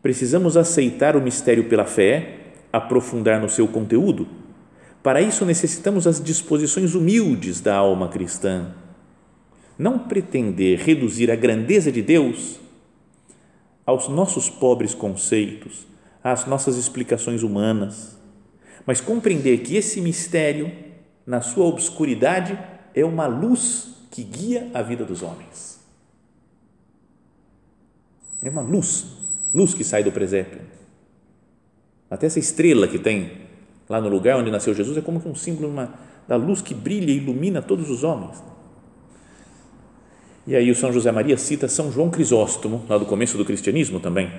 precisamos 0.01 0.55
aceitar 0.57 1.15
o 1.15 1.21
mistério 1.21 1.67
pela 1.67 1.85
fé, 1.85 2.39
aprofundar 2.71 3.41
no 3.41 3.49
seu 3.49 3.67
conteúdo. 3.67 4.27
Para 5.03 5.21
isso 5.21 5.45
necessitamos 5.45 6.07
as 6.07 6.23
disposições 6.23 6.95
humildes 6.95 7.61
da 7.61 7.75
alma 7.75 8.07
cristã. 8.07 8.73
Não 9.77 9.99
pretender 9.99 10.79
reduzir 10.79 11.29
a 11.29 11.35
grandeza 11.35 11.91
de 11.91 12.01
Deus 12.01 12.59
aos 13.85 14.07
nossos 14.07 14.49
pobres 14.49 14.95
conceitos, 14.95 15.85
às 16.23 16.47
nossas 16.47 16.77
explicações 16.77 17.43
humanas 17.43 18.14
mas 18.85 19.01
compreender 19.01 19.59
que 19.59 19.75
esse 19.75 19.99
mistério, 19.99 20.71
na 21.25 21.41
sua 21.41 21.65
obscuridade, 21.65 22.57
é 22.93 23.03
uma 23.03 23.27
luz 23.27 23.95
que 24.11 24.23
guia 24.23 24.69
a 24.73 24.81
vida 24.81 25.03
dos 25.03 25.21
homens. 25.21 25.79
É 28.43 28.49
uma 28.49 28.61
luz, 28.61 29.05
luz 29.53 29.73
que 29.73 29.83
sai 29.83 30.03
do 30.03 30.11
presépio. 30.11 30.61
Até 32.09 32.27
essa 32.27 32.39
estrela 32.39 32.87
que 32.87 32.99
tem 32.99 33.45
lá 33.89 33.99
no 33.99 34.07
lugar 34.07 34.37
onde 34.37 34.51
nasceu 34.51 34.73
Jesus 34.73 34.97
é 34.97 35.01
como 35.01 35.19
que 35.19 35.27
um 35.27 35.35
símbolo 35.35 35.67
uma, 35.67 35.93
da 36.27 36.35
luz 36.35 36.61
que 36.61 36.73
brilha 36.73 37.11
e 37.11 37.17
ilumina 37.17 37.61
todos 37.61 37.89
os 37.89 38.03
homens. 38.03 38.43
E 40.47 40.55
aí 40.55 40.69
o 40.69 40.75
São 40.75 40.93
José 40.93 41.11
Maria 41.11 41.37
cita 41.37 41.67
São 41.67 41.91
João 41.91 42.09
Crisóstomo, 42.11 42.85
lá 42.87 42.99
do 42.99 43.05
começo 43.05 43.37
do 43.37 43.43
cristianismo 43.43 43.99
também, 43.99 44.31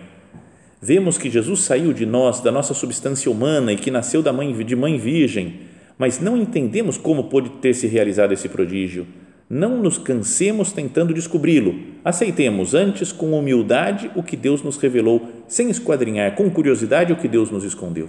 Vemos 0.81 1.17
que 1.17 1.31
Jesus 1.31 1.61
saiu 1.61 1.93
de 1.93 2.05
nós, 2.05 2.41
da 2.41 2.53
nossa 2.53 2.75
substância 2.75 3.31
humana 3.31 3.73
e 3.73 3.77
que 3.77 3.91
nasceu 3.91 4.23
da 4.23 4.33
mãe, 4.33 4.53
de 4.53 4.77
mãe 4.77 4.99
virgem, 4.99 5.61
mas 5.99 6.21
não 6.21 6.37
entendemos 6.37 6.99
como 6.99 7.25
pôde 7.25 7.49
ter 7.61 7.75
se 7.75 7.87
realizado 7.87 8.33
esse 8.33 8.49
prodígio. 8.49 9.07
Não 9.49 9.81
nos 9.81 9.97
cansemos 9.97 10.73
tentando 10.73 11.15
descobri-lo. 11.15 11.75
Aceitemos 12.05 12.75
antes 12.75 13.13
com 13.13 13.33
humildade 13.39 14.11
o 14.15 14.23
que 14.23 14.37
Deus 14.37 14.63
nos 14.63 14.77
revelou, 14.77 15.29
sem 15.47 15.71
esquadrinhar 15.71 16.35
com 16.35 16.51
curiosidade 16.51 17.13
o 17.13 17.17
que 17.17 17.29
Deus 17.29 17.51
nos 17.51 17.65
escondeu. 17.65 18.09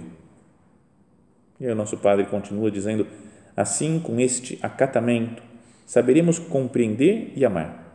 E 1.60 1.66
aí 1.66 1.72
o 1.72 1.76
nosso 1.76 1.96
Padre 1.96 2.26
continua 2.26 2.70
dizendo: 2.70 3.06
assim, 3.56 4.00
com 4.00 4.20
este 4.20 4.58
acatamento, 4.60 5.42
saberemos 5.86 6.38
compreender 6.38 7.32
e 7.34 7.44
amar. 7.44 7.86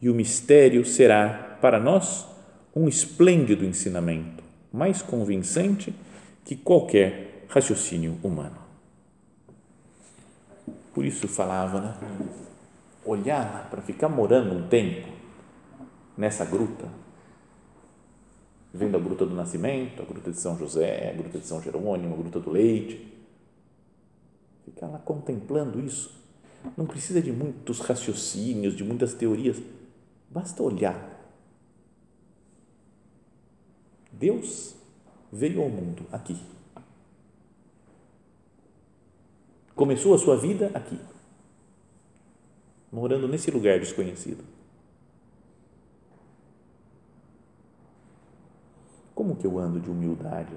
E 0.00 0.08
o 0.08 0.14
mistério 0.14 0.84
será, 0.84 1.58
para 1.60 1.78
nós, 1.78 2.26
um 2.74 2.88
esplêndido 2.88 3.64
ensinamento, 3.64 4.42
mais 4.72 5.02
convincente 5.02 5.94
que 6.44 6.56
qualquer 6.56 7.44
raciocínio 7.48 8.18
humano. 8.22 8.58
Por 10.94 11.04
isso 11.04 11.28
falava, 11.28 11.80
né? 11.80 11.94
olhar 13.04 13.68
para 13.70 13.82
ficar 13.82 14.08
morando 14.08 14.54
um 14.54 14.68
tempo 14.68 15.08
nessa 16.16 16.44
gruta, 16.44 16.86
vendo 18.72 18.96
a 18.96 19.00
gruta 19.00 19.26
do 19.26 19.34
Nascimento, 19.34 20.02
a 20.02 20.04
gruta 20.04 20.30
de 20.30 20.38
São 20.38 20.56
José, 20.56 21.10
a 21.10 21.16
gruta 21.16 21.38
de 21.38 21.46
São 21.46 21.60
Jerônimo, 21.60 22.14
a 22.14 22.18
gruta 22.18 22.38
do 22.38 22.50
Leite, 22.50 23.12
ficar 24.64 24.86
lá 24.86 24.98
contemplando 24.98 25.80
isso. 25.80 26.18
Não 26.76 26.86
precisa 26.86 27.20
de 27.20 27.32
muitos 27.32 27.80
raciocínios, 27.80 28.76
de 28.76 28.84
muitas 28.84 29.14
teorias, 29.14 29.56
basta 30.30 30.62
olhar 30.62 31.19
Deus 34.20 34.76
veio 35.32 35.62
ao 35.62 35.70
mundo 35.70 36.04
aqui. 36.12 36.38
Começou 39.74 40.14
a 40.14 40.18
sua 40.18 40.36
vida 40.36 40.70
aqui, 40.74 41.00
morando 42.92 43.26
nesse 43.26 43.50
lugar 43.50 43.80
desconhecido. 43.80 44.44
Como 49.14 49.36
que 49.36 49.46
eu 49.46 49.58
ando 49.58 49.80
de 49.80 49.90
humildade? 49.90 50.54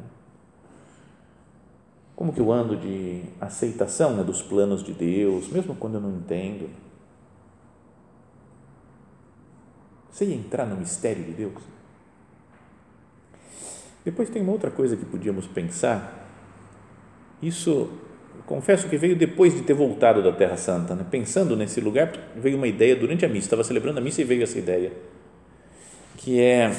Como 2.18 2.34
que 2.34 2.42
eu 2.42 2.52
ando 2.52 2.76
de 2.76 3.24
aceitação 3.40 4.18
né, 4.18 4.26
dos 4.26 4.42
planos 4.42 4.84
de 4.84 4.92
Deus, 4.92 5.48
mesmo 5.48 5.74
quando 5.74 5.96
eu 5.96 6.02
não 6.02 6.18
entendo? 6.18 6.70
Sei 10.12 10.34
entrar 10.34 10.66
no 10.66 10.76
mistério 10.76 11.24
de 11.24 11.32
Deus? 11.32 11.73
Depois 14.04 14.30
tem 14.30 14.42
uma 14.42 14.52
outra 14.52 14.70
coisa 14.70 14.98
que 14.98 15.06
podíamos 15.06 15.48
pensar. 15.48 16.28
Isso, 17.42 17.90
confesso 18.46 18.90
que 18.90 18.98
veio 18.98 19.16
depois 19.16 19.54
de 19.54 19.62
ter 19.62 19.74
voltado 19.74 20.22
da 20.22 20.32
Terra 20.32 20.58
Santa. 20.58 20.94
Né? 20.94 21.06
Pensando 21.10 21.56
nesse 21.56 21.80
lugar, 21.80 22.12
veio 22.36 22.58
uma 22.58 22.68
ideia 22.68 22.96
durante 22.96 23.26
a 23.26 23.30
missa. 23.30 23.46
Estava 23.46 23.64
celebrando 23.64 24.00
a 24.00 24.02
missa 24.02 24.22
e 24.22 24.26
veio 24.26 24.44
essa 24.44 24.60
ideia. 24.60 24.92
Que 26.18 26.42
é, 26.42 26.76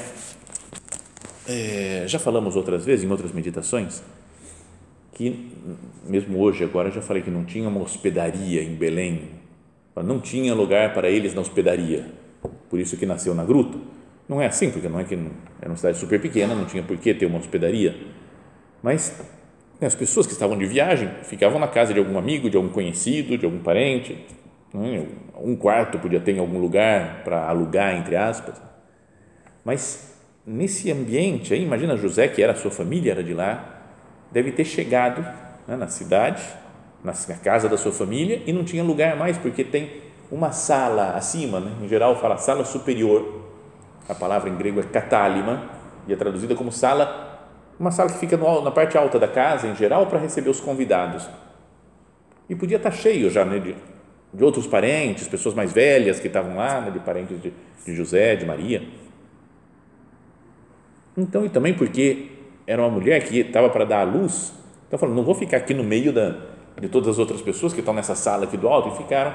é 1.48 2.04
já 2.06 2.18
falamos 2.18 2.56
outras 2.56 2.84
vezes, 2.84 3.04
em 3.04 3.10
outras 3.10 3.32
meditações, 3.32 4.02
que 5.12 5.52
mesmo 6.06 6.38
hoje, 6.40 6.64
agora, 6.64 6.90
já 6.90 7.00
falei 7.00 7.22
que 7.22 7.30
não 7.30 7.44
tinha 7.44 7.68
uma 7.68 7.80
hospedaria 7.80 8.62
em 8.62 8.74
Belém. 8.74 9.30
Não 9.96 10.20
tinha 10.20 10.52
lugar 10.54 10.92
para 10.92 11.08
eles 11.08 11.34
na 11.34 11.40
hospedaria. 11.40 12.06
Por 12.68 12.80
isso 12.80 12.96
que 12.96 13.06
nasceu 13.06 13.34
na 13.34 13.44
gruta 13.44 13.78
não 14.28 14.40
é 14.40 14.46
assim, 14.46 14.70
porque 14.70 14.88
não 14.88 14.98
é 14.98 15.04
que 15.04 15.14
era 15.14 15.70
uma 15.70 15.76
cidade 15.76 15.98
super 15.98 16.20
pequena, 16.20 16.54
não 16.54 16.64
tinha 16.64 16.82
por 16.82 16.96
que 16.96 17.12
ter 17.12 17.26
uma 17.26 17.38
hospedaria. 17.38 17.94
Mas 18.82 19.18
né, 19.80 19.86
as 19.86 19.94
pessoas 19.94 20.26
que 20.26 20.32
estavam 20.32 20.56
de 20.56 20.66
viagem 20.66 21.08
ficavam 21.24 21.58
na 21.58 21.68
casa 21.68 21.92
de 21.92 21.98
algum 21.98 22.18
amigo, 22.18 22.48
de 22.48 22.56
algum 22.56 22.68
conhecido, 22.68 23.36
de 23.36 23.44
algum 23.44 23.60
parente. 23.60 24.26
Né, 24.72 25.06
um 25.36 25.54
quarto 25.56 25.98
podia 25.98 26.20
ter 26.20 26.32
em 26.32 26.38
algum 26.38 26.58
lugar 26.58 27.22
para 27.24 27.48
alugar, 27.48 27.94
entre 27.96 28.16
aspas. 28.16 28.60
Mas 29.64 30.14
nesse 30.46 30.90
ambiente 30.90 31.52
aí, 31.52 31.62
imagina 31.62 31.96
José, 31.96 32.28
que 32.28 32.42
era 32.42 32.52
a 32.52 32.56
sua 32.56 32.70
família, 32.70 33.12
era 33.12 33.22
de 33.22 33.34
lá, 33.34 33.82
deve 34.32 34.52
ter 34.52 34.64
chegado 34.64 35.22
né, 35.66 35.76
na 35.76 35.88
cidade, 35.88 36.42
na 37.02 37.12
casa 37.42 37.68
da 37.68 37.76
sua 37.76 37.92
família 37.92 38.42
e 38.46 38.52
não 38.52 38.64
tinha 38.64 38.82
lugar 38.82 39.16
mais, 39.16 39.36
porque 39.36 39.62
tem 39.62 40.02
uma 40.30 40.52
sala 40.52 41.12
acima, 41.12 41.60
né? 41.60 41.72
em 41.82 41.88
geral 41.88 42.18
fala 42.18 42.38
sala 42.38 42.64
superior, 42.64 43.43
a 44.08 44.14
palavra 44.14 44.50
em 44.50 44.56
grego 44.56 44.80
é 44.80 44.82
katálima 44.82 45.70
e 46.06 46.12
é 46.12 46.16
traduzida 46.16 46.54
como 46.54 46.70
sala, 46.70 47.48
uma 47.78 47.90
sala 47.90 48.10
que 48.10 48.18
fica 48.18 48.36
no, 48.36 48.62
na 48.62 48.70
parte 48.70 48.96
alta 48.96 49.18
da 49.18 49.28
casa, 49.28 49.66
em 49.66 49.74
geral, 49.74 50.06
para 50.06 50.18
receber 50.18 50.50
os 50.50 50.60
convidados. 50.60 51.28
E 52.48 52.54
podia 52.54 52.76
estar 52.76 52.90
cheio 52.90 53.30
já 53.30 53.44
né, 53.44 53.58
de, 53.58 53.74
de 54.32 54.44
outros 54.44 54.66
parentes, 54.66 55.26
pessoas 55.26 55.54
mais 55.54 55.72
velhas 55.72 56.20
que 56.20 56.26
estavam 56.26 56.56
lá, 56.56 56.80
né, 56.80 56.90
de 56.90 56.98
parentes 56.98 57.40
de, 57.40 57.52
de 57.84 57.94
José, 57.94 58.36
de 58.36 58.44
Maria. 58.44 58.86
Então, 61.16 61.44
e 61.44 61.48
também 61.48 61.74
porque 61.74 62.32
era 62.66 62.82
uma 62.82 62.90
mulher 62.90 63.24
que 63.24 63.38
estava 63.38 63.70
para 63.70 63.84
dar 63.84 64.00
à 64.00 64.02
luz, 64.04 64.52
então 64.86 64.98
falou, 64.98 65.14
não 65.14 65.24
vou 65.24 65.34
ficar 65.34 65.58
aqui 65.58 65.72
no 65.72 65.84
meio 65.84 66.12
da, 66.12 66.36
de 66.80 66.88
todas 66.88 67.08
as 67.08 67.18
outras 67.18 67.40
pessoas 67.40 67.72
que 67.72 67.80
estão 67.80 67.94
nessa 67.94 68.14
sala 68.14 68.44
aqui 68.44 68.56
do 68.56 68.68
alto 68.68 68.88
e 68.88 68.96
ficaram 68.96 69.34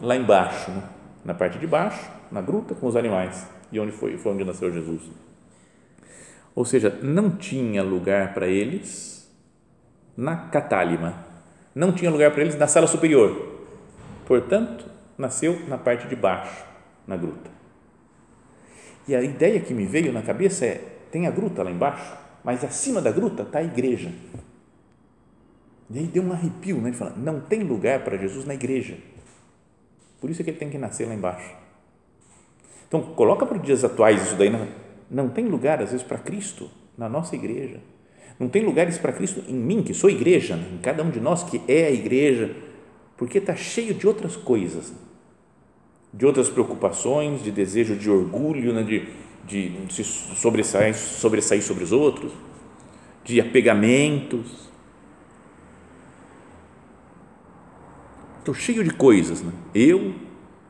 lá 0.00 0.16
embaixo, 0.16 0.70
né? 0.70 0.82
na 1.24 1.34
parte 1.34 1.58
de 1.58 1.66
baixo, 1.66 2.08
na 2.30 2.40
gruta 2.40 2.74
com 2.74 2.86
os 2.86 2.96
animais, 2.96 3.46
e 3.70 3.80
onde 3.80 3.92
foi, 3.92 4.16
foi 4.16 4.32
onde 4.32 4.44
nasceu 4.44 4.72
Jesus. 4.72 5.02
Ou 6.54 6.64
seja, 6.64 6.98
não 7.02 7.30
tinha 7.30 7.82
lugar 7.82 8.32
para 8.32 8.46
eles 8.46 9.30
na 10.16 10.36
catálima, 10.36 11.26
não 11.74 11.92
tinha 11.92 12.10
lugar 12.10 12.30
para 12.30 12.42
eles 12.42 12.56
na 12.56 12.66
sala 12.66 12.86
superior. 12.86 13.54
Portanto, 14.26 14.86
nasceu 15.18 15.60
na 15.68 15.76
parte 15.76 16.08
de 16.08 16.16
baixo, 16.16 16.64
na 17.06 17.16
gruta. 17.16 17.50
E 19.06 19.14
a 19.14 19.22
ideia 19.22 19.60
que 19.60 19.74
me 19.74 19.84
veio 19.86 20.12
na 20.12 20.22
cabeça 20.22 20.64
é: 20.64 20.74
tem 21.10 21.26
a 21.26 21.30
gruta 21.30 21.62
lá 21.62 21.70
embaixo, 21.70 22.16
mas 22.42 22.64
acima 22.64 23.00
da 23.00 23.10
gruta 23.10 23.42
está 23.42 23.58
a 23.58 23.64
igreja. 23.64 24.12
E 25.88 25.98
aí 25.98 26.06
deu 26.06 26.22
um 26.22 26.32
arrepio, 26.32 26.78
né? 26.78 26.88
Ele 26.88 26.96
fala: 26.96 27.14
não 27.16 27.40
tem 27.40 27.62
lugar 27.62 28.02
para 28.02 28.16
Jesus 28.16 28.44
na 28.44 28.54
igreja. 28.54 28.96
Por 30.20 30.30
isso 30.30 30.40
é 30.40 30.44
que 30.44 30.50
ele 30.50 30.58
tem 30.58 30.70
que 30.70 30.78
nascer 30.78 31.06
lá 31.06 31.14
embaixo. 31.14 31.65
Então, 32.88 33.00
coloca 33.02 33.44
para 33.44 33.56
os 33.56 33.62
dias 33.62 33.84
atuais 33.84 34.22
isso 34.22 34.36
daí. 34.36 34.50
Não, 34.50 34.66
não 35.10 35.28
tem 35.28 35.46
lugar, 35.46 35.82
às 35.82 35.90
vezes, 35.90 36.06
para 36.06 36.18
Cristo 36.18 36.70
na 36.96 37.08
nossa 37.08 37.34
igreja. 37.34 37.80
Não 38.38 38.48
tem 38.48 38.64
lugares 38.64 38.98
para 38.98 39.12
Cristo 39.12 39.42
em 39.48 39.54
mim, 39.54 39.82
que 39.82 39.94
sou 39.94 40.10
igreja, 40.10 40.56
né? 40.56 40.68
em 40.74 40.78
cada 40.78 41.02
um 41.02 41.10
de 41.10 41.20
nós 41.20 41.42
que 41.42 41.60
é 41.66 41.86
a 41.86 41.90
igreja, 41.90 42.54
porque 43.16 43.38
está 43.38 43.56
cheio 43.56 43.94
de 43.94 44.06
outras 44.06 44.36
coisas, 44.36 44.92
de 46.12 46.26
outras 46.26 46.48
preocupações, 46.48 47.42
de 47.42 47.50
desejo 47.50 47.96
de 47.96 48.10
orgulho, 48.10 48.74
né? 48.74 48.82
de, 48.82 49.08
de 49.46 49.92
se 49.92 50.04
sobressair, 50.04 50.94
sobressair 50.94 51.62
sobre 51.62 51.84
os 51.84 51.92
outros, 51.92 52.32
de 53.24 53.40
apegamentos. 53.40 54.66
Estou 58.38 58.54
cheio 58.54 58.84
de 58.84 58.90
coisas, 58.90 59.42
né? 59.42 59.52
eu, 59.74 60.14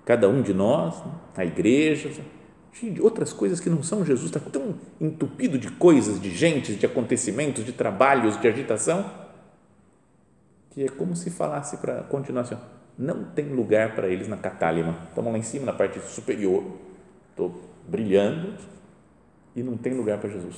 cada 0.07 0.29
um 0.29 0.41
de 0.41 0.55
nós, 0.55 1.03
a 1.37 1.45
igreja, 1.45 2.09
outras 3.01 3.33
coisas 3.33 3.59
que 3.59 3.69
não 3.69 3.83
são 3.83 4.05
Jesus, 4.05 4.27
está 4.27 4.39
tão 4.39 4.77
entupido 5.01 5.59
de 5.59 5.69
coisas, 5.69 6.21
de 6.21 6.31
gente, 6.31 6.77
de 6.77 6.87
acontecimentos, 6.87 7.65
de 7.65 7.73
trabalhos, 7.73 8.41
de 8.41 8.47
agitação, 8.47 9.11
que 10.71 10.85
é 10.85 10.89
como 10.89 11.17
se 11.17 11.29
falasse 11.29 11.79
para 11.79 12.01
a 12.01 12.03
continuação, 12.05 12.61
não 12.97 13.25
tem 13.25 13.47
lugar 13.53 13.97
para 13.97 14.09
eles 14.09 14.29
na 14.29 14.37
catálima, 14.37 14.97
estamos 15.09 15.33
lá 15.33 15.39
em 15.39 15.43
cima, 15.43 15.67
na 15.67 15.73
parte 15.73 15.99
superior, 16.01 16.65
estou 17.31 17.61
brilhando 17.89 18.55
e 19.57 19.63
não 19.63 19.77
tem 19.77 19.93
lugar 19.93 20.19
para 20.19 20.31
Jesus. 20.31 20.57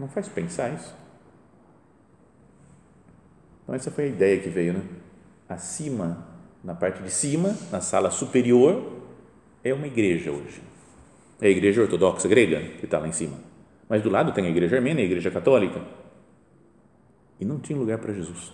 Não 0.00 0.08
faz 0.08 0.28
pensar 0.28 0.74
isso? 0.74 0.92
Então, 3.62 3.74
essa 3.76 3.90
foi 3.92 4.04
a 4.04 4.08
ideia 4.08 4.40
que 4.40 4.48
veio, 4.48 4.72
né? 4.72 4.82
Acima 5.54 6.26
na 6.64 6.74
parte 6.74 7.00
de 7.00 7.10
cima, 7.10 7.56
na 7.70 7.80
sala 7.80 8.10
superior, 8.10 9.00
é 9.62 9.72
uma 9.72 9.86
igreja 9.86 10.32
hoje. 10.32 10.60
É 11.40 11.46
a 11.46 11.50
igreja 11.50 11.82
ortodoxa 11.82 12.26
grega 12.26 12.60
que 12.78 12.84
está 12.84 12.98
lá 12.98 13.06
em 13.06 13.12
cima. 13.12 13.36
Mas 13.88 14.02
do 14.02 14.10
lado 14.10 14.32
tem 14.32 14.46
a 14.46 14.48
igreja 14.48 14.76
armênia, 14.76 15.02
a 15.02 15.06
igreja 15.06 15.30
católica. 15.30 15.80
E 17.38 17.44
não 17.44 17.60
tinha 17.60 17.78
lugar 17.78 17.98
para 17.98 18.12
Jesus. 18.12 18.52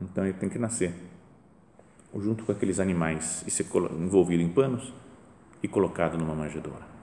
Então 0.00 0.24
ele 0.24 0.34
tem 0.34 0.48
que 0.48 0.58
nascer 0.58 0.92
junto 2.16 2.44
com 2.44 2.50
aqueles 2.50 2.80
animais 2.80 3.44
e 3.46 3.50
ser 3.50 3.66
envolvido 4.00 4.42
em 4.42 4.48
panos 4.48 4.92
e 5.62 5.68
colocado 5.68 6.18
numa 6.18 6.34
manjedoura. 6.34 6.94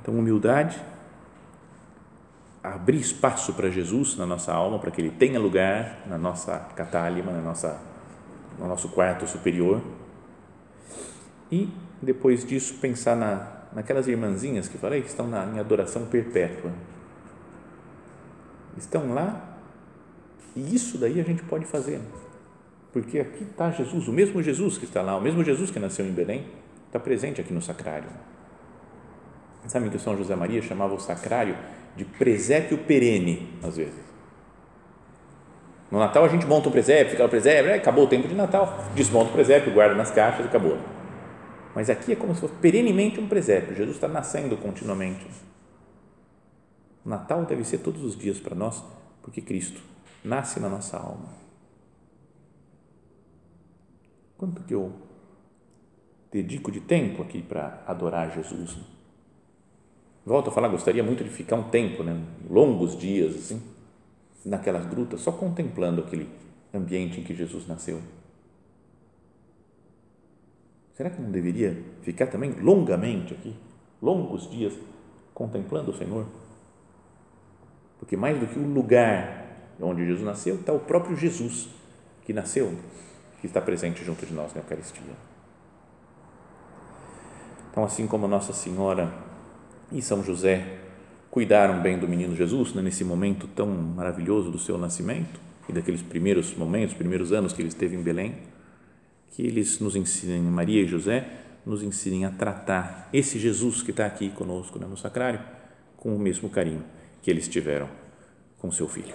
Então, 0.00 0.14
humildade 0.18 0.82
abrir 2.62 2.98
espaço 2.98 3.54
para 3.54 3.70
Jesus 3.70 4.16
na 4.16 4.24
nossa 4.24 4.52
alma, 4.52 4.78
para 4.78 4.90
que 4.90 5.00
ele 5.00 5.10
tenha 5.10 5.40
lugar 5.40 5.98
na 6.06 6.16
nossa 6.16 6.58
catálima, 6.76 7.32
na 7.32 7.40
nossa, 7.40 7.80
no 8.58 8.68
nosso 8.68 8.88
quarto 8.90 9.26
superior. 9.26 9.82
E, 11.50 11.68
depois 12.00 12.44
disso, 12.44 12.74
pensar 12.74 13.16
na, 13.16 13.48
naquelas 13.72 14.06
irmãzinhas 14.06 14.68
que 14.68 14.78
falei, 14.78 15.02
que 15.02 15.08
estão 15.08 15.26
na, 15.26 15.44
em 15.46 15.58
adoração 15.58 16.06
perpétua. 16.06 16.70
Estão 18.76 19.12
lá 19.12 19.52
e 20.54 20.74
isso 20.74 20.98
daí 20.98 21.20
a 21.20 21.24
gente 21.24 21.42
pode 21.42 21.64
fazer. 21.64 22.00
Porque 22.92 23.18
aqui 23.18 23.44
está 23.44 23.70
Jesus, 23.70 24.06
o 24.06 24.12
mesmo 24.12 24.42
Jesus 24.42 24.76
que 24.76 24.84
está 24.84 25.00
lá, 25.02 25.16
o 25.16 25.20
mesmo 25.20 25.42
Jesus 25.42 25.70
que 25.70 25.78
nasceu 25.78 26.06
em 26.06 26.12
Belém, 26.12 26.46
está 26.86 27.00
presente 27.00 27.40
aqui 27.40 27.52
no 27.52 27.62
sacrário. 27.62 28.08
Sabe 29.66 29.88
que 29.88 29.96
o 29.96 30.00
São 30.00 30.16
José 30.16 30.34
Maria 30.34 30.60
chamava 30.60 30.92
o 30.92 31.00
sacrário 31.00 31.56
de 31.96 32.04
presépio 32.04 32.78
perene, 32.78 33.58
às 33.62 33.76
vezes. 33.76 34.02
No 35.90 35.98
Natal 35.98 36.24
a 36.24 36.28
gente 36.28 36.46
monta 36.46 36.68
um 36.68 36.72
presépio, 36.72 37.10
fica 37.10 37.24
o 37.24 37.28
presépio, 37.28 37.74
acabou 37.74 38.04
o 38.04 38.08
tempo 38.08 38.26
de 38.26 38.34
Natal, 38.34 38.82
desmonta 38.94 39.28
o 39.28 39.32
presépio, 39.32 39.74
guarda 39.74 39.94
nas 39.94 40.10
caixas 40.10 40.46
e 40.46 40.48
acabou. 40.48 40.78
Mas 41.74 41.90
aqui 41.90 42.12
é 42.12 42.16
como 42.16 42.34
se 42.34 42.40
fosse 42.40 42.54
perenemente 42.54 43.20
um 43.20 43.28
presépio, 43.28 43.76
Jesus 43.76 43.96
está 43.96 44.08
nascendo 44.08 44.56
continuamente. 44.56 45.26
O 47.04 47.08
Natal 47.08 47.44
deve 47.44 47.64
ser 47.64 47.78
todos 47.78 48.02
os 48.04 48.16
dias 48.16 48.40
para 48.40 48.54
nós, 48.54 48.82
porque 49.20 49.40
Cristo 49.40 49.82
nasce 50.24 50.60
na 50.60 50.68
nossa 50.68 50.96
alma. 50.96 51.28
Quanto 54.38 54.62
que 54.62 54.74
eu 54.74 54.92
dedico 56.30 56.72
de 56.72 56.80
tempo 56.80 57.22
aqui 57.22 57.42
para 57.42 57.82
adorar 57.86 58.30
Jesus? 58.34 58.78
Volto 60.24 60.50
a 60.50 60.52
falar, 60.52 60.68
gostaria 60.68 61.02
muito 61.02 61.24
de 61.24 61.30
ficar 61.30 61.56
um 61.56 61.64
tempo, 61.64 62.04
né, 62.04 62.20
longos 62.48 62.96
dias, 62.96 63.34
assim, 63.34 63.60
naquelas 64.44 64.86
grutas, 64.86 65.20
só 65.20 65.32
contemplando 65.32 66.00
aquele 66.00 66.28
ambiente 66.72 67.20
em 67.20 67.24
que 67.24 67.34
Jesus 67.34 67.66
nasceu. 67.66 68.00
Será 70.94 71.10
que 71.10 71.20
não 71.20 71.30
deveria 71.30 71.82
ficar 72.02 72.28
também 72.28 72.52
longamente 72.60 73.34
aqui, 73.34 73.54
longos 74.00 74.48
dias, 74.48 74.74
contemplando 75.34 75.90
o 75.90 75.96
Senhor? 75.96 76.26
Porque 77.98 78.16
mais 78.16 78.38
do 78.38 78.46
que 78.46 78.58
o 78.58 78.62
lugar 78.62 79.42
onde 79.80 80.06
Jesus 80.06 80.24
nasceu, 80.24 80.56
está 80.56 80.72
o 80.72 80.78
próprio 80.78 81.16
Jesus 81.16 81.68
que 82.24 82.32
nasceu, 82.32 82.72
que 83.40 83.46
está 83.46 83.60
presente 83.60 84.04
junto 84.04 84.24
de 84.24 84.32
nós 84.32 84.54
na 84.54 84.60
Eucaristia. 84.60 85.02
Então, 87.70 87.84
assim 87.84 88.06
como 88.06 88.28
Nossa 88.28 88.52
Senhora 88.52 89.12
e 89.92 90.02
São 90.02 90.22
José 90.22 90.78
cuidaram 91.30 91.80
bem 91.80 91.98
do 91.98 92.06
menino 92.06 92.36
Jesus 92.36 92.74
né, 92.74 92.82
nesse 92.82 93.04
momento 93.04 93.46
tão 93.48 93.66
maravilhoso 93.66 94.50
do 94.50 94.58
seu 94.58 94.76
nascimento 94.76 95.40
e 95.68 95.72
daqueles 95.72 96.02
primeiros 96.02 96.54
momentos, 96.54 96.94
primeiros 96.94 97.32
anos 97.32 97.52
que 97.52 97.62
ele 97.62 97.68
esteve 97.68 97.96
em 97.96 98.02
Belém, 98.02 98.34
que 99.30 99.42
eles 99.42 99.80
nos 99.80 99.96
ensinem, 99.96 100.42
Maria 100.42 100.82
e 100.82 100.86
José, 100.86 101.26
nos 101.64 101.82
ensinem 101.82 102.24
a 102.24 102.30
tratar 102.30 103.08
esse 103.12 103.38
Jesus 103.38 103.82
que 103.82 103.92
está 103.92 104.04
aqui 104.04 104.28
conosco 104.30 104.78
né, 104.78 104.86
no 104.86 104.96
sacrário 104.96 105.40
com 105.96 106.14
o 106.14 106.18
mesmo 106.18 106.50
carinho 106.50 106.84
que 107.22 107.30
eles 107.30 107.48
tiveram 107.48 107.88
com 108.58 108.70
seu 108.70 108.88
filho. 108.88 109.14